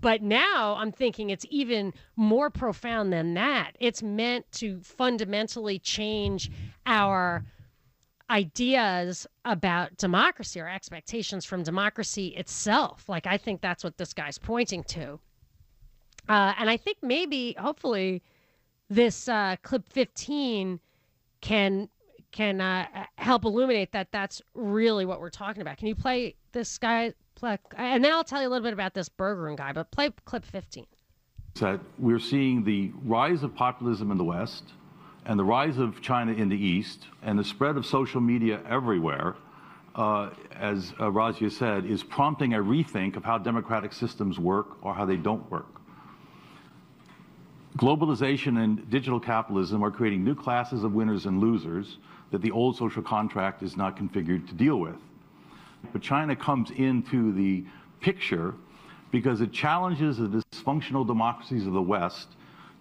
But 0.00 0.22
now 0.22 0.76
I'm 0.78 0.92
thinking 0.92 1.30
it's 1.30 1.46
even 1.50 1.92
more 2.16 2.50
profound 2.50 3.12
than 3.12 3.34
that. 3.34 3.72
It's 3.80 4.02
meant 4.02 4.50
to 4.52 4.80
fundamentally 4.80 5.78
change 5.78 6.50
our 6.86 7.44
ideas 8.30 9.26
about 9.44 9.96
democracy 9.96 10.60
or 10.60 10.68
expectations 10.68 11.44
from 11.44 11.62
democracy 11.62 12.28
itself. 12.28 13.08
Like, 13.08 13.26
I 13.26 13.36
think 13.36 13.60
that's 13.60 13.84
what 13.84 13.98
this 13.98 14.12
guy's 14.12 14.38
pointing 14.38 14.82
to. 14.84 15.20
Uh, 16.28 16.54
and 16.58 16.70
I 16.70 16.76
think 16.76 16.98
maybe, 17.02 17.54
hopefully, 17.58 18.22
this 18.88 19.28
uh, 19.28 19.56
clip 19.62 19.88
15 19.88 20.80
can 21.40 21.88
can 22.34 22.60
uh, 22.60 22.86
help 23.16 23.44
illuminate 23.44 23.92
that 23.92 24.08
that's 24.10 24.42
really 24.54 25.06
what 25.06 25.20
we're 25.20 25.30
talking 25.30 25.62
about. 25.62 25.78
Can 25.78 25.86
you 25.86 25.94
play 25.94 26.34
this 26.52 26.76
guy? 26.76 27.14
And 27.76 28.04
then 28.04 28.12
I'll 28.12 28.24
tell 28.24 28.42
you 28.42 28.48
a 28.48 28.50
little 28.50 28.64
bit 28.64 28.72
about 28.72 28.92
this 28.92 29.08
Berggruen 29.08 29.56
guy. 29.56 29.72
But 29.72 29.90
play 29.92 30.10
clip 30.24 30.44
15. 30.44 30.86
that 31.60 31.80
we're 31.98 32.18
seeing 32.18 32.64
the 32.64 32.92
rise 33.04 33.44
of 33.44 33.54
populism 33.54 34.10
in 34.10 34.18
the 34.18 34.24
West 34.24 34.64
and 35.24 35.38
the 35.38 35.44
rise 35.44 35.78
of 35.78 36.02
China 36.02 36.32
in 36.32 36.48
the 36.48 36.56
East 36.56 37.06
and 37.22 37.38
the 37.38 37.44
spread 37.44 37.76
of 37.76 37.86
social 37.86 38.20
media 38.20 38.60
everywhere, 38.68 39.36
uh, 39.94 40.30
as 40.52 40.92
uh, 40.98 41.04
Razia 41.04 41.52
said, 41.52 41.86
is 41.86 42.02
prompting 42.02 42.54
a 42.54 42.58
rethink 42.58 43.16
of 43.16 43.24
how 43.24 43.38
democratic 43.38 43.92
systems 43.92 44.40
work 44.40 44.82
or 44.82 44.92
how 44.94 45.04
they 45.04 45.16
don't 45.16 45.48
work. 45.50 45.73
Globalization 47.76 48.62
and 48.62 48.88
digital 48.88 49.18
capitalism 49.18 49.82
are 49.82 49.90
creating 49.90 50.22
new 50.22 50.34
classes 50.36 50.84
of 50.84 50.92
winners 50.92 51.26
and 51.26 51.40
losers 51.40 51.98
that 52.30 52.40
the 52.40 52.52
old 52.52 52.76
social 52.76 53.02
contract 53.02 53.62
is 53.62 53.76
not 53.76 53.96
configured 53.96 54.46
to 54.48 54.54
deal 54.54 54.78
with. 54.78 54.96
But 55.92 56.00
China 56.00 56.36
comes 56.36 56.70
into 56.70 57.32
the 57.32 57.64
picture 58.00 58.54
because 59.10 59.40
it 59.40 59.52
challenges 59.52 60.18
the 60.18 60.42
dysfunctional 60.52 61.06
democracies 61.06 61.66
of 61.66 61.72
the 61.72 61.82
West 61.82 62.28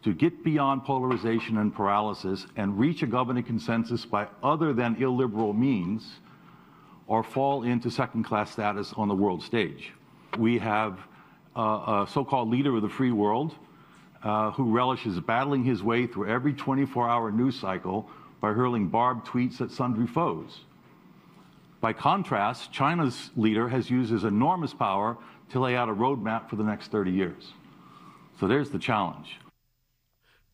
to 0.03 0.13
get 0.13 0.43
beyond 0.43 0.84
polarization 0.84 1.58
and 1.58 1.73
paralysis 1.73 2.45
and 2.56 2.77
reach 2.77 3.01
a 3.01 3.08
governing 3.08 3.43
consensus 3.43 4.06
by 4.06 4.27
other 4.43 4.73
than 4.73 5.01
illiberal 5.01 5.53
means 5.53 6.19
or 7.08 7.23
fall 7.23 7.63
into 7.63 7.89
second 7.89 8.23
class 8.23 8.51
status 8.51 8.93
on 8.95 9.08
the 9.08 9.15
world 9.15 9.41
stage. 9.41 9.91
We 10.38 10.60
have 10.60 10.99
uh, 11.56 12.06
a 12.06 12.08
so 12.10 12.23
called 12.23 12.49
leader 12.49 12.75
of 12.75 12.82
the 12.84 12.89
free 12.89 13.12
world 13.12 13.56
uh, 14.23 14.51
who 14.51 14.71
relishes 14.71 15.19
battling 15.19 15.63
his 15.63 15.83
way 15.83 16.07
through 16.07 16.29
every 16.29 16.53
24 16.53 17.09
hour 17.09 17.31
news 17.31 17.59
cycle 17.59 18.09
by 18.41 18.51
hurling 18.51 18.88
barbed 18.88 19.27
tweets 19.27 19.62
at 19.62 19.71
sundry 19.71 20.07
foes. 20.07 20.62
By 21.81 21.93
contrast, 21.93 22.71
China's 22.71 23.29
leader 23.36 23.67
has 23.67 23.89
used 23.89 24.12
his 24.12 24.23
enormous 24.23 24.73
power 24.73 25.17
to 25.49 25.59
lay 25.59 25.75
out 25.75 25.89
a 25.89 25.93
roadmap 25.93 26.49
for 26.49 26.55
the 26.55 26.63
next 26.63 26.91
30 26.91 27.12
years. 27.12 27.51
So 28.39 28.47
there's 28.47 28.69
the 28.69 28.79
challenge. 28.79 29.38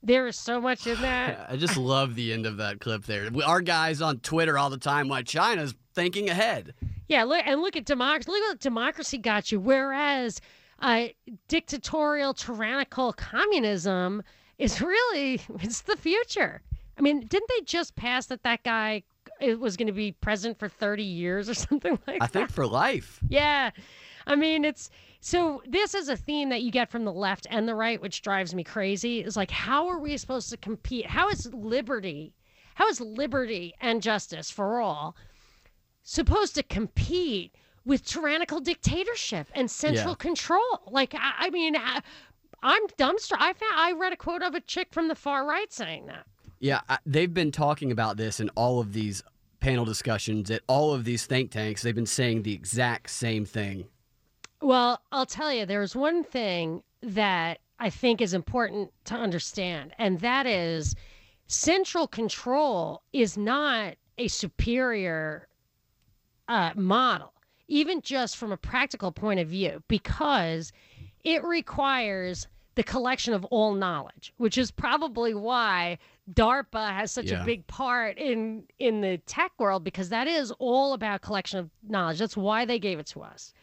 There 0.02 0.28
is 0.28 0.38
so 0.38 0.60
much 0.62 0.88
in 0.88 1.00
that. 1.02 1.46
I 1.50 1.56
just 1.58 1.78
love 1.78 2.16
the 2.16 2.34
end 2.34 2.46
of 2.46 2.58
that 2.58 2.80
clip 2.80 3.04
there. 3.06 3.30
We- 3.32 3.44
Our 3.44 3.62
guys 3.62 4.02
on 4.02 4.20
Twitter 4.20 4.58
all 4.58 4.70
the 4.70 4.78
time, 4.78 5.08
why 5.08 5.22
China's 5.24 5.76
thinking 5.94 6.30
ahead. 6.30 6.74
Yeah, 7.08 7.24
look 7.24 7.42
and 7.46 7.62
look 7.62 7.76
at 7.76 7.86
democracy. 7.86 8.32
Look 8.32 8.42
what 8.50 8.60
democracy 8.60 9.18
got 9.18 9.52
you. 9.52 9.60
Whereas 9.60 10.40
uh, 10.82 11.08
dictatorial, 11.48 12.34
tyrannical 12.34 13.14
communism 13.14 14.24
is 14.58 14.82
really 14.82 15.42
it's 15.62 15.82
the 15.82 15.98
future. 15.98 16.62
I 16.98 17.02
mean, 17.02 17.22
didn't 17.22 17.50
they 17.50 17.64
just 17.66 17.96
pass 17.96 18.26
that 18.28 18.44
that 18.44 18.64
guy 18.64 19.04
uh, 19.42 19.58
was 19.58 19.78
going 19.78 19.88
to 19.88 19.94
be 19.94 20.12
president 20.12 20.60
for 20.60 20.70
thirty 20.70 21.04
years 21.04 21.50
or 21.50 21.54
something 21.68 21.98
like 22.08 22.22
I 22.22 22.26
that? 22.26 22.32
think 22.32 22.50
for 22.50 22.68
life. 22.68 23.20
Yeah. 23.28 23.72
I 24.28 24.36
mean, 24.36 24.64
it's 24.66 24.90
so 25.22 25.62
this 25.66 25.94
is 25.96 26.08
a 26.10 26.18
theme 26.18 26.50
that 26.50 26.62
you 26.62 26.72
get 26.72 26.90
from 26.90 27.06
the 27.06 27.14
left 27.14 27.48
and 27.50 27.68
the 27.68 27.76
right, 27.76 28.02
which 28.02 28.22
drives 28.22 28.54
me 28.54 28.64
crazy. 28.64 29.22
Is 29.22 29.36
like, 29.38 29.52
how 29.52 29.88
are 29.88 30.00
we 30.00 30.18
supposed 30.18 30.50
to 30.50 30.58
compete? 30.58 31.08
How 31.08 31.30
is 31.30 31.52
liberty, 31.54 32.34
how 32.76 32.88
is 32.88 33.02
liberty 33.02 33.74
and 33.82 34.02
justice 34.02 34.52
for 34.52 34.80
all 34.80 35.16
supposed 36.04 36.56
to 36.56 36.64
compete 36.64 37.54
with 37.90 38.06
tyrannical 38.06 38.60
dictatorship 38.62 39.48
and 39.56 39.70
central 39.70 40.12
Yeah. 40.12 40.16
control? 40.16 40.82
Like, 40.88 41.14
I, 41.16 41.34
I 41.40 41.50
mean, 41.50 41.76
I, 41.76 42.02
I'm 42.62 42.88
dumbstruck. 42.98 43.38
I 43.40 43.54
found 43.54 43.74
I 43.76 43.92
read 43.94 44.14
a 44.14 44.16
quote 44.16 44.44
of 44.44 44.54
a 44.56 44.62
chick 44.62 44.90
from 44.92 45.08
the 45.08 45.16
far 45.16 45.46
right 45.46 45.74
saying 45.74 46.06
that. 46.06 46.26
Yeah, 46.60 46.82
I, 46.88 47.00
they've 47.06 47.34
been 47.34 47.52
talking 47.52 47.92
about 47.92 48.16
this 48.18 48.40
in 48.40 48.50
all 48.50 48.80
of 48.80 48.94
these 48.94 49.24
panel 49.60 49.86
discussions 49.86 50.52
at 50.52 50.62
all 50.68 50.94
of 50.94 51.04
these 51.04 51.26
think 51.26 51.52
tanks. 51.52 51.82
They've 51.82 51.96
been 51.96 52.06
saying 52.06 52.44
the 52.44 52.54
exact 52.54 53.10
same 53.10 53.44
thing. 53.44 53.88
Well, 54.62 55.02
I'll 55.12 55.26
tell 55.26 55.52
you, 55.52 55.66
there's 55.66 55.96
one 55.96 56.24
thing 56.24 56.84
that 57.02 57.60
I 57.80 57.90
think 57.90 58.22
is 58.22 58.34
important 58.34 58.92
to 59.06 59.16
understand, 59.16 59.94
and 59.98 60.20
that 60.20 60.46
is 60.46 60.96
central 61.48 62.08
control 62.08 63.02
is 63.14 63.38
not 63.38 63.96
a 64.18 64.28
superior 64.28 65.48
uh, 66.50 66.72
model, 66.76 67.34
even 67.70 68.02
just 68.02 68.36
from 68.36 68.52
a 68.52 68.58
practical 68.58 69.12
point 69.12 69.40
of 69.40 69.48
view, 69.48 69.82
because 69.88 70.74
it 71.24 71.44
requires 71.44 72.48
the 72.76 72.84
collection 72.84 73.34
of 73.34 73.46
all 73.46 73.74
knowledge, 73.74 74.34
which 74.38 74.58
is 74.58 74.72
probably 74.72 75.34
why 75.34 75.98
DARPA 76.34 76.92
has 76.94 77.12
such 77.12 77.32
Yeah. 77.32 77.42
a 77.42 77.46
big 77.46 77.66
part 77.68 78.18
in 78.18 78.64
in 78.80 79.02
the 79.02 79.18
tech 79.26 79.52
world 79.58 79.84
because 79.84 80.10
that 80.10 80.28
is 80.28 80.52
all 80.60 80.94
about 80.94 81.22
collection 81.22 81.60
of 81.60 81.70
knowledge. 81.88 82.20
That's 82.20 82.38
why 82.38 82.66
they 82.66 82.80
gave 82.80 83.00
it 83.00 83.08
to 83.08 83.22
us. 83.22 83.54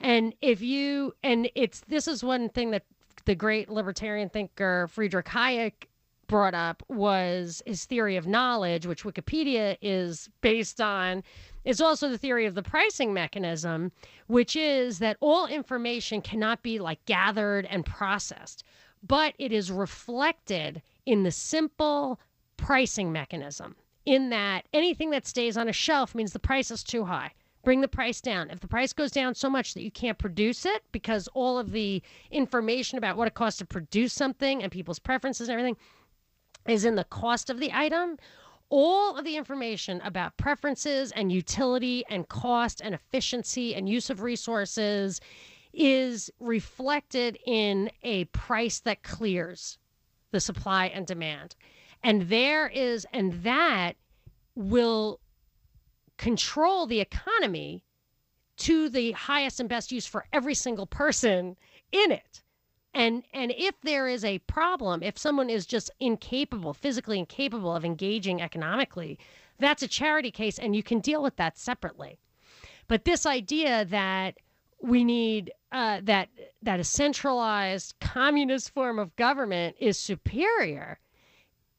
And 0.00 0.34
if 0.40 0.62
you 0.62 1.14
and 1.22 1.50
it's 1.54 1.80
this 1.88 2.06
is 2.08 2.22
one 2.24 2.48
thing 2.48 2.70
that 2.70 2.84
the 3.24 3.34
great 3.34 3.68
libertarian 3.68 4.28
thinker 4.30 4.88
Friedrich 4.88 5.26
Hayek 5.26 5.88
brought 6.28 6.54
up 6.54 6.82
was 6.88 7.62
his 7.66 7.84
theory 7.84 8.16
of 8.16 8.26
knowledge, 8.26 8.86
which 8.86 9.02
Wikipedia 9.02 9.76
is 9.82 10.30
based 10.40 10.80
on. 10.80 11.22
Is 11.68 11.82
also 11.82 12.08
the 12.08 12.16
theory 12.16 12.46
of 12.46 12.54
the 12.54 12.62
pricing 12.62 13.12
mechanism, 13.12 13.92
which 14.26 14.56
is 14.56 15.00
that 15.00 15.18
all 15.20 15.46
information 15.46 16.22
cannot 16.22 16.62
be 16.62 16.78
like 16.78 17.04
gathered 17.04 17.66
and 17.66 17.84
processed, 17.84 18.64
but 19.02 19.34
it 19.38 19.52
is 19.52 19.70
reflected 19.70 20.80
in 21.04 21.24
the 21.24 21.30
simple 21.30 22.18
pricing 22.56 23.12
mechanism. 23.12 23.76
In 24.06 24.30
that 24.30 24.66
anything 24.72 25.10
that 25.10 25.26
stays 25.26 25.58
on 25.58 25.68
a 25.68 25.72
shelf 25.74 26.14
means 26.14 26.32
the 26.32 26.38
price 26.38 26.70
is 26.70 26.82
too 26.82 27.04
high 27.04 27.34
bring 27.64 27.82
the 27.82 27.88
price 27.88 28.22
down. 28.22 28.48
If 28.48 28.60
the 28.60 28.66
price 28.66 28.94
goes 28.94 29.10
down 29.10 29.34
so 29.34 29.50
much 29.50 29.74
that 29.74 29.82
you 29.82 29.90
can't 29.90 30.16
produce 30.16 30.64
it 30.64 30.82
because 30.90 31.28
all 31.34 31.58
of 31.58 31.72
the 31.72 32.02
information 32.30 32.96
about 32.96 33.18
what 33.18 33.28
it 33.28 33.34
costs 33.34 33.58
to 33.58 33.66
produce 33.66 34.14
something 34.14 34.62
and 34.62 34.72
people's 34.72 34.98
preferences 34.98 35.50
and 35.50 35.58
everything 35.58 35.76
is 36.66 36.86
in 36.86 36.94
the 36.94 37.04
cost 37.04 37.50
of 37.50 37.60
the 37.60 37.70
item, 37.74 38.16
all 38.70 39.16
of 39.16 39.24
the 39.24 39.36
information 39.36 40.00
about 40.02 40.36
preferences 40.36 41.12
and 41.12 41.32
utility 41.32 42.04
and 42.10 42.28
cost 42.28 42.80
and 42.82 42.94
efficiency 42.94 43.74
and 43.74 43.88
use 43.88 44.10
of 44.10 44.22
resources 44.22 45.20
is 45.72 46.30
reflected 46.40 47.38
in 47.46 47.90
a 48.02 48.24
price 48.26 48.80
that 48.80 49.02
clears 49.02 49.78
the 50.30 50.40
supply 50.40 50.86
and 50.86 51.06
demand. 51.06 51.54
And 52.02 52.22
there 52.28 52.68
is, 52.68 53.06
and 53.12 53.32
that 53.44 53.96
will 54.54 55.20
control 56.16 56.86
the 56.86 57.00
economy 57.00 57.84
to 58.58 58.88
the 58.88 59.12
highest 59.12 59.60
and 59.60 59.68
best 59.68 59.92
use 59.92 60.06
for 60.06 60.26
every 60.32 60.54
single 60.54 60.86
person 60.86 61.56
in 61.92 62.12
it. 62.12 62.42
And 62.98 63.22
and 63.32 63.54
if 63.56 63.80
there 63.82 64.08
is 64.08 64.24
a 64.24 64.40
problem, 64.40 65.04
if 65.04 65.16
someone 65.16 65.48
is 65.48 65.66
just 65.66 65.88
incapable, 66.00 66.74
physically 66.74 67.16
incapable 67.20 67.72
of 67.74 67.84
engaging 67.84 68.42
economically, 68.42 69.20
that's 69.60 69.84
a 69.84 69.88
charity 69.88 70.32
case 70.32 70.58
and 70.58 70.74
you 70.74 70.82
can 70.82 70.98
deal 70.98 71.22
with 71.22 71.36
that 71.36 71.56
separately. 71.56 72.18
But 72.88 73.04
this 73.04 73.24
idea 73.24 73.84
that 73.84 74.38
we 74.82 75.04
need 75.04 75.52
uh, 75.70 76.00
that 76.04 76.28
that 76.62 76.80
a 76.80 76.84
centralized 76.84 77.94
communist 78.00 78.74
form 78.74 78.98
of 78.98 79.14
government 79.14 79.76
is 79.78 79.96
superior 79.96 80.98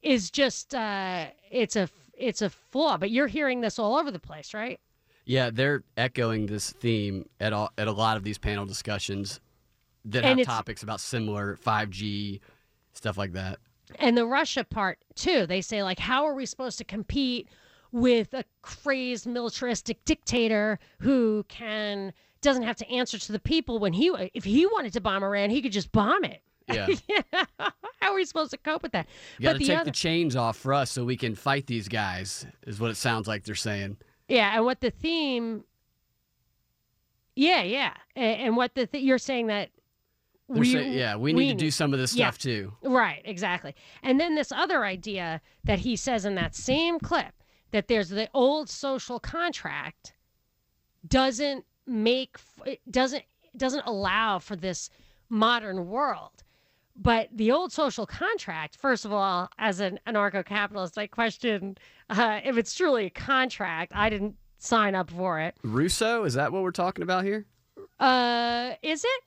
is 0.02 0.32
just 0.32 0.74
uh, 0.74 1.26
it's 1.52 1.76
a 1.76 1.90
it's 2.14 2.42
a 2.42 2.50
flaw. 2.50 2.96
But 2.96 3.12
you're 3.12 3.28
hearing 3.28 3.60
this 3.60 3.78
all 3.78 3.98
over 3.98 4.10
the 4.10 4.20
place, 4.20 4.54
right? 4.54 4.80
Yeah, 5.26 5.50
they're 5.50 5.84
echoing 5.98 6.46
this 6.46 6.72
theme 6.72 7.28
at 7.42 7.52
all, 7.52 7.72
at 7.78 7.90
a 7.90 7.92
lot 7.92 8.16
of 8.16 8.24
these 8.24 8.38
panel 8.38 8.66
discussions 8.66 9.42
that 10.06 10.24
And 10.24 10.40
have 10.40 10.48
topics 10.48 10.84
about 10.84 11.00
similar 11.00 11.58
5G 11.58 12.40
stuff 12.94 13.18
like 13.18 13.34
that. 13.34 13.60
And 13.96 14.18
the 14.18 14.26
Russia 14.26 14.64
part 14.64 15.00
too. 15.16 15.46
They 15.46 15.62
say 15.62 15.84
like, 15.84 16.00
how 16.00 16.26
are 16.26 16.34
we 16.34 16.46
supposed 16.46 16.78
to 16.78 16.84
compete 16.84 17.48
with 17.92 18.34
a 18.34 18.44
crazed 18.62 19.26
militaristic 19.26 20.04
dictator 20.06 20.80
who 21.00 21.44
can 21.48 22.14
doesn't 22.42 22.64
have 22.64 22.78
to 22.78 22.90
answer 22.90 23.18
to 23.18 23.32
the 23.32 23.40
people 23.40 23.80
when 23.80 23.94
he 23.94 24.12
if 24.34 24.44
he 24.44 24.66
wanted 24.66 24.94
to 24.94 25.02
bomb 25.02 25.24
Iran, 25.24 25.50
he 25.50 25.62
could 25.62 25.72
just 25.72 25.92
bomb 25.92 26.24
it. 26.24 26.42
Yeah. 26.68 26.88
how 28.00 28.12
are 28.12 28.16
we 28.16 28.26
supposed 28.26 28.52
to 28.52 28.58
cope 28.58 28.84
with 28.84 28.92
that? 28.92 29.08
You 29.40 29.44
got 29.44 29.54
to 29.54 29.60
take 29.60 29.76
other- 29.78 29.86
the 29.86 29.92
chains 29.92 30.36
off 30.36 30.56
for 30.58 30.74
us 30.74 30.92
so 30.92 31.04
we 31.04 31.18
can 31.18 31.36
fight 31.36 31.66
these 31.68 31.88
guys, 31.88 32.46
is 32.66 32.80
what 32.80 32.92
it 32.92 32.98
sounds 32.98 33.28
like 33.28 33.44
they're 33.44 33.56
saying. 33.56 33.98
Yeah, 34.28 34.56
and 34.56 34.64
what 34.64 34.80
the 34.80 34.92
theme. 34.92 35.64
Yeah, 37.36 37.64
yeah, 37.64 37.94
and, 38.16 38.42
and 38.42 38.58
what 38.58 38.76
the 38.76 38.86
th- 38.86 39.04
you're 39.04 39.18
saying 39.18 39.48
that. 39.48 39.70
They're 40.50 40.60
we, 40.62 40.74
say- 40.74 40.90
yeah, 40.98 41.16
we 41.16 41.32
need 41.34 41.50
to 41.60 41.66
do 41.66 41.72
some 41.72 41.94
of 41.94 42.00
this 42.00 42.16
Yeah. 42.16 42.28
stuff 42.28 42.40
too. 42.40 42.74
Right, 42.82 43.22
exactly. 43.26 43.76
And 44.04 44.20
then 44.20 44.36
this 44.36 44.52
other 44.52 44.84
idea 44.84 45.42
that 45.64 45.80
he 45.80 45.96
says 45.96 46.26
in 46.26 46.36
that 46.36 46.56
same 46.56 47.00
clip 47.00 47.34
that 47.72 47.88
there's 47.88 48.10
the 48.10 48.28
old 48.34 48.70
social 48.70 49.20
contract 49.20 50.14
doesn't 51.08 51.66
make 51.86 52.38
it 52.66 52.82
doesn't 52.90 53.24
doesn't 53.58 53.86
allow 53.86 54.40
for 54.40 54.56
this 54.56 54.90
modern 55.30 55.88
world. 55.88 56.44
But 57.02 57.30
the 57.34 57.52
old 57.52 57.72
social 57.72 58.06
contract, 58.06 58.76
first 58.76 59.06
of 59.06 59.14
all, 59.14 59.50
as 59.58 59.80
an 59.80 60.00
anarcho-capitalist, 60.06 60.98
I 60.98 61.08
question 61.08 61.78
uh, 62.10 62.42
if 62.44 62.58
it's 62.58 62.76
truly 62.76 63.06
a 63.06 63.10
contract. 63.10 63.94
I 63.96 64.10
didn't 64.10 64.36
sign 64.58 64.96
up 64.96 65.10
for 65.10 65.40
it. 65.40 65.56
Rousseau, 65.64 66.26
is 66.26 66.34
that 66.34 66.52
what 66.52 66.62
we're 66.62 66.72
talking 66.72 67.04
about 67.04 67.24
here? 67.24 67.46
Uh, 68.00 68.72
is 68.82 69.06
it? 69.06 69.22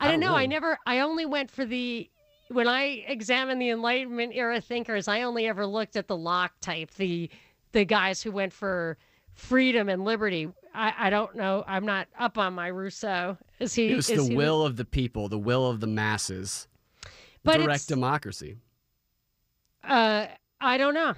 I, 0.00 0.08
I 0.08 0.10
don't 0.10 0.20
know. 0.20 0.34
I 0.34 0.46
never. 0.46 0.78
I 0.86 1.00
only 1.00 1.26
went 1.26 1.50
for 1.50 1.64
the 1.64 2.10
when 2.48 2.68
I 2.68 3.04
examined 3.06 3.60
the 3.60 3.70
Enlightenment 3.70 4.32
era 4.34 4.60
thinkers. 4.60 5.08
I 5.08 5.22
only 5.22 5.46
ever 5.46 5.66
looked 5.66 5.96
at 5.96 6.08
the 6.08 6.16
Locke 6.16 6.52
type, 6.60 6.90
the 6.94 7.30
the 7.72 7.84
guys 7.84 8.22
who 8.22 8.30
went 8.32 8.52
for 8.52 8.98
freedom 9.34 9.88
and 9.88 10.04
liberty. 10.04 10.48
I, 10.74 10.92
I 10.98 11.10
don't 11.10 11.36
know. 11.36 11.64
I'm 11.66 11.86
not 11.86 12.08
up 12.18 12.36
on 12.38 12.54
my 12.54 12.68
Rousseau. 12.68 13.36
Is 13.60 13.74
he? 13.74 13.88
It 13.92 13.96
was 13.96 14.06
the 14.08 14.22
he- 14.24 14.34
will 14.36 14.64
of 14.64 14.76
the 14.76 14.84
people, 14.84 15.28
the 15.28 15.38
will 15.38 15.68
of 15.70 15.80
the 15.80 15.86
masses. 15.86 16.66
But 17.44 17.54
Direct 17.54 17.66
it's- 17.66 17.86
democracy. 17.86 18.56
Uh, 19.82 20.26
I 20.60 20.78
don't 20.78 20.94
know. 20.94 21.14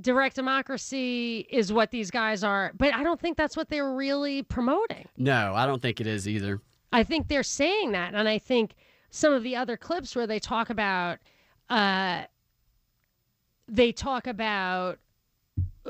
Direct 0.00 0.36
democracy 0.36 1.46
is 1.50 1.72
what 1.72 1.90
these 1.90 2.10
guys 2.10 2.42
are, 2.44 2.72
but 2.76 2.94
I 2.94 3.02
don't 3.02 3.20
think 3.20 3.36
that's 3.36 3.56
what 3.56 3.68
they're 3.68 3.92
really 3.94 4.42
promoting. 4.42 5.06
No, 5.16 5.52
I 5.54 5.66
don't 5.66 5.82
think 5.82 6.00
it 6.00 6.06
is 6.06 6.26
either. 6.28 6.60
I 6.92 7.04
think 7.04 7.28
they're 7.28 7.42
saying 7.42 7.92
that, 7.92 8.14
and 8.14 8.28
I 8.28 8.38
think 8.38 8.74
some 9.10 9.32
of 9.32 9.42
the 9.42 9.56
other 9.56 9.76
clips 9.76 10.14
where 10.14 10.26
they 10.26 10.38
talk 10.38 10.70
about, 10.70 11.18
uh, 11.70 12.24
they 13.68 13.92
talk 13.92 14.26
about 14.26 14.98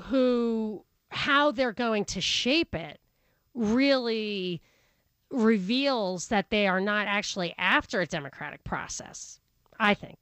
who, 0.05 0.85
how 1.11 1.51
they're 1.51 1.73
going 1.73 2.05
to 2.07 2.21
shape 2.21 2.75
it, 2.75 3.01
really 3.55 4.63
reveals 5.31 6.29
that 6.29 6.51
they 6.51 6.67
are 6.67 6.81
not 6.81 7.07
actually 7.07 7.55
after 7.59 8.01
a 8.01 8.07
democratic 8.07 8.63
process. 8.65 9.41
I 9.81 9.95
think. 9.95 10.19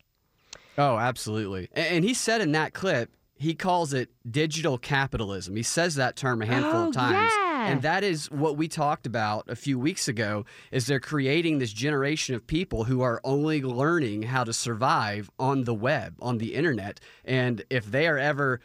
Oh, 0.79 0.97
absolutely. 0.97 1.69
And 1.75 2.05
he 2.05 2.15
said 2.15 2.41
in 2.41 2.53
that 2.53 2.73
clip, 2.73 3.11
he 3.37 3.55
calls 3.55 3.93
it 3.93 4.11
digital 4.31 4.79
capitalism. 4.79 5.57
He 5.57 5.63
says 5.63 5.97
that 5.97 6.17
term 6.17 6.41
a 6.43 6.47
handful 6.47 6.85
Oh, 6.85 6.89
of 6.89 6.95
times. 6.95 7.33
yeah. 7.35 7.50
And 7.69 7.83
that 7.83 8.05
is 8.05 8.31
what 8.31 8.57
we 8.57 8.69
talked 8.69 9.07
about 9.07 9.49
a 9.49 9.57
few 9.57 9.79
weeks 9.79 10.09
ago 10.09 10.45
is 10.71 10.87
they're 10.87 11.01
creating 11.01 11.59
this 11.59 11.73
generation 11.73 12.35
of 12.35 12.47
people 12.47 12.85
who 12.85 13.03
are 13.03 13.21
only 13.25 13.63
learning 13.63 14.23
how 14.23 14.45
to 14.45 14.53
survive 14.53 15.31
on 15.39 15.65
the 15.65 15.75
web, 15.75 16.17
on 16.21 16.39
the 16.39 16.55
internet. 16.55 17.01
And 17.25 17.65
if 17.71 17.87
they 17.87 18.07
are 18.07 18.19
ever, 18.19 18.61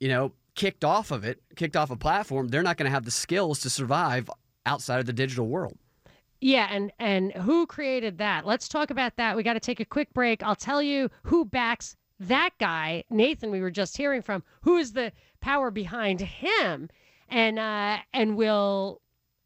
you 0.00 0.08
know, 0.08 0.32
kicked 0.54 0.84
off 0.84 1.10
of 1.10 1.24
it, 1.24 1.42
kicked 1.54 1.76
off 1.76 1.90
a 1.90 1.96
platform, 1.96 2.48
they're 2.48 2.62
not 2.62 2.76
going 2.76 2.88
to 2.88 2.94
have 2.94 3.04
the 3.04 3.10
skills 3.10 3.60
to 3.60 3.70
survive 3.70 4.28
outside 4.64 5.00
of 5.00 5.06
the 5.06 5.12
digital 5.12 5.46
world. 5.46 5.78
Yeah, 6.40 6.68
and 6.70 6.92
and 6.98 7.32
who 7.32 7.66
created 7.66 8.18
that? 8.18 8.44
Let's 8.44 8.68
talk 8.68 8.90
about 8.90 9.16
that. 9.16 9.36
We 9.36 9.42
got 9.42 9.54
to 9.54 9.60
take 9.60 9.80
a 9.80 9.84
quick 9.84 10.12
break. 10.12 10.42
I'll 10.42 10.54
tell 10.54 10.82
you 10.82 11.10
who 11.22 11.44
backs 11.44 11.96
that 12.20 12.50
guy, 12.58 13.04
Nathan. 13.10 13.50
We 13.50 13.60
were 13.60 13.70
just 13.70 13.96
hearing 13.96 14.22
from. 14.22 14.42
Who 14.62 14.76
is 14.76 14.92
the 14.92 15.12
power 15.40 15.70
behind 15.70 16.20
him? 16.20 16.90
And 17.28 17.58
uh, 17.58 17.98
and 18.12 18.36
we'll 18.36 19.00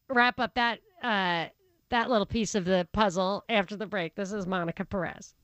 wrap 0.09 0.39
up 0.39 0.55
that 0.55 0.81
uh, 1.03 1.47
that 1.91 2.11
little 2.11 2.27
piece 2.27 2.55
of 2.55 2.65
the 2.65 2.87
puzzle 2.93 3.45
after 3.49 3.77
the 3.77 3.87
break. 3.87 4.15
This 4.15 4.33
is 4.33 4.47
Monica 4.47 4.85
Perez. 4.85 5.35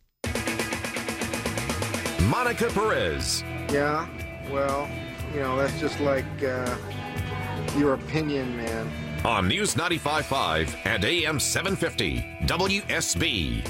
Monica 2.28 2.68
Perez. 2.70 3.42
Yeah, 3.70 4.08
well, 4.50 4.88
you 5.32 5.40
know, 5.40 5.56
that's 5.56 5.78
just 5.78 6.00
like 6.00 6.24
uh, 6.42 6.76
your 7.76 7.94
opinion, 7.94 8.56
man. 8.56 8.90
On 9.24 9.48
News 9.48 9.74
95.5 9.74 10.86
and 10.86 11.04
AM 11.04 11.40
750 11.40 12.38
WSB. 12.46 13.68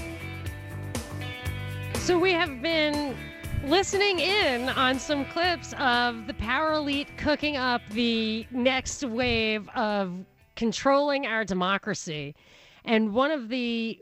So 1.97 2.19
we 2.19 2.33
have 2.33 2.63
been 2.63 3.17
listening 3.67 4.21
in 4.21 4.69
on 4.69 4.97
some 4.97 5.25
clips 5.25 5.75
of 5.81 6.29
the 6.29 6.35
power 6.35 6.75
elite 6.75 7.09
cooking 7.19 7.57
up 7.57 7.83
the 7.91 8.47
next 8.53 9.03
wave 9.03 9.69
of 9.71 10.25
controlling 10.55 11.27
our 11.27 11.45
democracy. 11.45 12.33
And 12.85 13.13
one 13.13 13.33
of 13.33 13.49
the, 13.49 13.99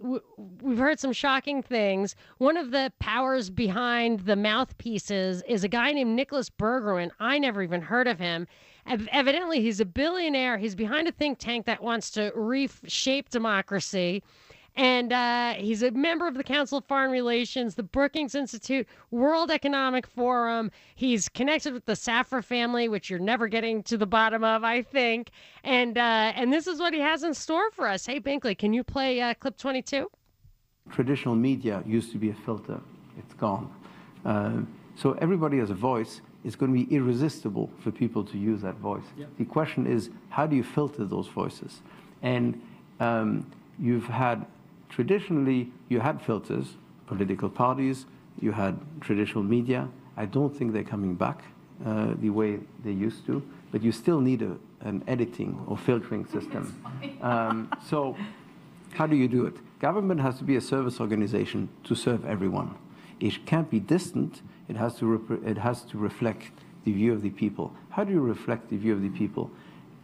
we've 0.61 0.77
heard 0.77 1.01
some 1.01 1.15
shocking 1.15 1.63
things. 1.63 2.15
One 2.37 2.59
of 2.59 2.73
the 2.73 2.93
powers 2.99 3.49
behind 3.49 4.21
the 4.21 4.37
mouthpieces 4.37 5.43
is 5.49 5.65
a 5.65 5.69
guy 5.69 5.93
named 5.93 6.15
Nicholas 6.15 6.51
Berggruen. 6.51 7.11
I 7.19 7.39
never 7.39 7.63
even 7.63 7.81
heard 7.81 8.07
of 8.07 8.19
him. 8.19 8.47
Evidently, 8.87 9.63
he's 9.63 9.81
a 9.81 9.87
billionaire. 9.87 10.59
He's 10.59 10.75
behind 10.75 11.09
a 11.09 11.13
think 11.13 11.39
tank 11.39 11.65
that 11.65 11.83
wants 11.83 12.11
to 12.11 12.31
reshape 12.35 13.31
democracy. 13.31 14.23
And 14.77 15.13
uh, 15.13 15.55
he's 15.55 15.85
a 15.85 15.93
member 15.93 16.27
of 16.27 16.35
the 16.35 16.43
Council 16.43 16.79
of 16.79 16.85
Foreign 16.87 17.13
Relations, 17.13 17.77
the 17.77 17.85
Brookings 17.85 18.35
Institute, 18.35 18.89
World 19.13 19.53
Economic 19.53 20.05
Forum. 20.07 20.73
He's 20.97 21.29
connected 21.29 21.73
with 21.73 21.85
the 21.85 21.93
Safra 21.93 22.43
family, 22.43 22.89
which 22.89 23.09
you're 23.09 23.21
never 23.21 23.47
getting 23.47 23.85
to 23.85 23.97
the 23.97 24.07
bottom 24.07 24.43
of, 24.43 24.65
I 24.65 24.83
think. 24.83 25.31
And 25.63 25.97
uh, 25.97 26.33
and 26.35 26.53
this 26.53 26.67
is 26.67 26.81
what 26.81 26.93
he 26.93 27.01
has 27.01 27.23
in 27.23 27.35
store 27.35 27.71
for 27.71 27.87
us. 27.87 28.05
Hey, 28.05 28.19
Binkley, 28.19 28.59
can 28.59 28.73
you 28.73 28.83
play 28.83 29.21
uh, 29.21 29.35
clip 29.35 29.57
22? 29.57 30.11
Traditional 30.91 31.37
media 31.37 31.83
used 31.87 32.11
to 32.11 32.19
be 32.19 32.31
a 32.31 32.35
filter. 32.35 32.81
It's 33.17 33.35
gone. 33.35 33.73
Uh, 34.25 34.63
so 34.97 35.13
everybody 35.21 35.59
has 35.59 35.71
a 35.71 35.75
voice. 35.75 36.21
It's 36.45 36.57
going 36.57 36.75
to 36.75 36.87
be 36.87 36.95
irresistible 36.95 37.71
for 37.79 37.91
people 37.91 38.25
to 38.25 38.37
use 38.37 38.61
that 38.63 38.75
voice. 38.77 39.05
Yep. 39.17 39.29
The 39.39 39.45
question 39.45 39.87
is, 39.87 40.11
how 40.31 40.47
do 40.47 40.57
you 40.57 40.65
filter 40.65 41.05
those 41.05 41.27
voices? 41.29 41.81
And 42.23 42.61
um, 43.01 43.51
you've 43.79 44.07
had 44.07 44.45
traditionally 44.95 45.73
you 45.89 45.99
had 46.01 46.23
filters, 46.23 46.77
political 47.07 47.49
parties, 47.49 48.07
you 48.41 48.53
had 48.53 48.79
traditional 49.01 49.43
media. 49.43 49.89
I 50.17 50.27
don't 50.27 50.57
think 50.57 50.73
they're 50.73 50.85
coming 50.85 51.17
back 51.17 51.43
uh, 51.85 52.15
the 52.21 52.31
way 52.31 52.61
they 52.85 52.93
used 52.93 53.27
to, 53.27 53.43
but 53.73 53.83
you 53.83 53.91
still 53.91 54.21
need 54.21 54.43
a, 54.43 54.57
an 54.83 55.03
editing 55.09 55.61
or 55.67 55.77
filtering 55.77 56.27
system. 56.27 56.81
Um, 57.21 57.71
so, 57.89 58.17
how 58.93 59.07
do 59.07 59.17
you 59.17 59.29
do 59.29 59.47
it? 59.47 59.57
Government 59.81 60.21
has 60.21 60.37
to 60.39 60.45
be 60.45 60.57
a 60.57 60.61
service 60.61 61.01
organization 61.01 61.71
to 61.85 61.95
serve 61.95 62.27
everyone. 62.27 62.75
It 63.19 63.47
can't 63.47 63.71
be 63.71 63.81
distant. 63.81 64.43
It 64.69 64.77
has 64.77 64.97
to 64.99 65.43
it 65.47 65.57
has 65.57 65.83
to 65.85 65.97
reflect 65.97 66.51
the 66.85 66.93
view 66.93 67.15
of 67.15 67.23
the 67.23 67.31
people. 67.31 67.73
How 67.91 68.05
do 68.05 68.13
you 68.13 68.21
reflect 68.21 68.69
the 68.69 68.77
view 68.77 68.93
of 68.93 69.01
the 69.01 69.09
people? 69.09 69.51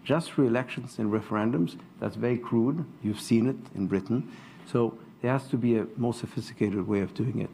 Just 0.02 0.32
through 0.32 0.46
elections 0.46 0.98
and 0.98 1.12
referendums. 1.12 1.76
That's 2.00 2.16
very 2.16 2.38
crude. 2.38 2.86
You've 3.02 3.20
seen 3.20 3.46
it 3.46 3.60
in 3.74 3.86
Britain. 3.86 4.30
So 4.66 4.98
there 5.20 5.32
has 5.32 5.46
to 5.48 5.56
be 5.56 5.76
a 5.76 5.86
more 5.96 6.14
sophisticated 6.14 6.86
way 6.86 7.00
of 7.00 7.14
doing 7.14 7.40
it. 7.40 7.50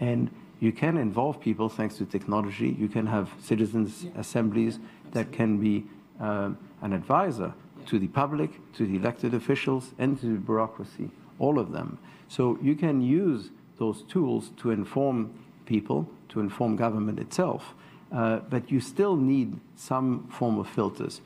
And 0.00 0.30
you 0.60 0.72
can 0.72 0.96
involve 0.96 1.40
people 1.40 1.68
thanks 1.68 1.96
to 1.98 2.04
technology. 2.04 2.76
You 2.78 2.88
can 2.88 3.06
have 3.06 3.30
citizens' 3.40 4.04
yeah. 4.04 4.10
assemblies 4.16 4.78
that 5.12 5.32
can 5.32 5.58
be 5.58 5.84
um, 6.20 6.58
an 6.82 6.92
advisor 6.92 7.54
yeah. 7.78 7.86
to 7.86 7.98
the 7.98 8.08
public, 8.08 8.50
to 8.74 8.86
the 8.86 8.96
elected 8.96 9.34
officials, 9.34 9.92
and 9.98 10.18
to 10.20 10.26
the 10.26 10.38
bureaucracy, 10.38 11.10
all 11.38 11.58
of 11.58 11.72
them. 11.72 11.98
So 12.28 12.58
you 12.60 12.74
can 12.74 13.00
use 13.00 13.50
those 13.78 14.02
tools 14.02 14.50
to 14.58 14.70
inform 14.70 15.32
people, 15.66 16.08
to 16.30 16.40
inform 16.40 16.76
government 16.76 17.18
itself, 17.18 17.74
uh, 18.12 18.38
but 18.50 18.70
you 18.70 18.80
still 18.80 19.16
need 19.16 19.58
some 19.76 20.26
form 20.28 20.58
of 20.58 20.68
filters. 20.68 21.20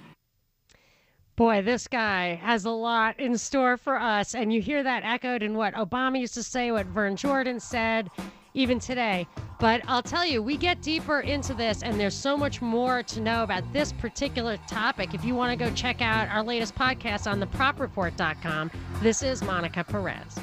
Boy, 1.34 1.62
this 1.62 1.88
guy 1.88 2.34
has 2.34 2.66
a 2.66 2.70
lot 2.70 3.18
in 3.18 3.38
store 3.38 3.76
for 3.76 3.98
us. 3.98 4.34
And 4.34 4.52
you 4.52 4.60
hear 4.60 4.82
that 4.82 5.02
echoed 5.02 5.42
in 5.42 5.56
what 5.56 5.74
Obama 5.74 6.20
used 6.20 6.34
to 6.34 6.42
say, 6.42 6.70
what 6.70 6.86
Vern 6.86 7.16
Jordan 7.16 7.58
said, 7.58 8.10
even 8.54 8.78
today. 8.78 9.26
But 9.58 9.80
I'll 9.86 10.02
tell 10.02 10.26
you, 10.26 10.42
we 10.42 10.56
get 10.56 10.82
deeper 10.82 11.20
into 11.20 11.54
this, 11.54 11.82
and 11.82 11.98
there's 11.98 12.16
so 12.16 12.36
much 12.36 12.60
more 12.60 13.02
to 13.04 13.20
know 13.20 13.44
about 13.44 13.72
this 13.72 13.92
particular 13.92 14.58
topic. 14.68 15.14
If 15.14 15.24
you 15.24 15.34
want 15.34 15.58
to 15.58 15.64
go 15.64 15.72
check 15.74 16.02
out 16.02 16.28
our 16.28 16.42
latest 16.42 16.74
podcast 16.74 17.30
on 17.30 17.40
thepropreport.com, 17.40 18.70
this 19.00 19.22
is 19.22 19.42
Monica 19.42 19.84
Perez. 19.84 20.38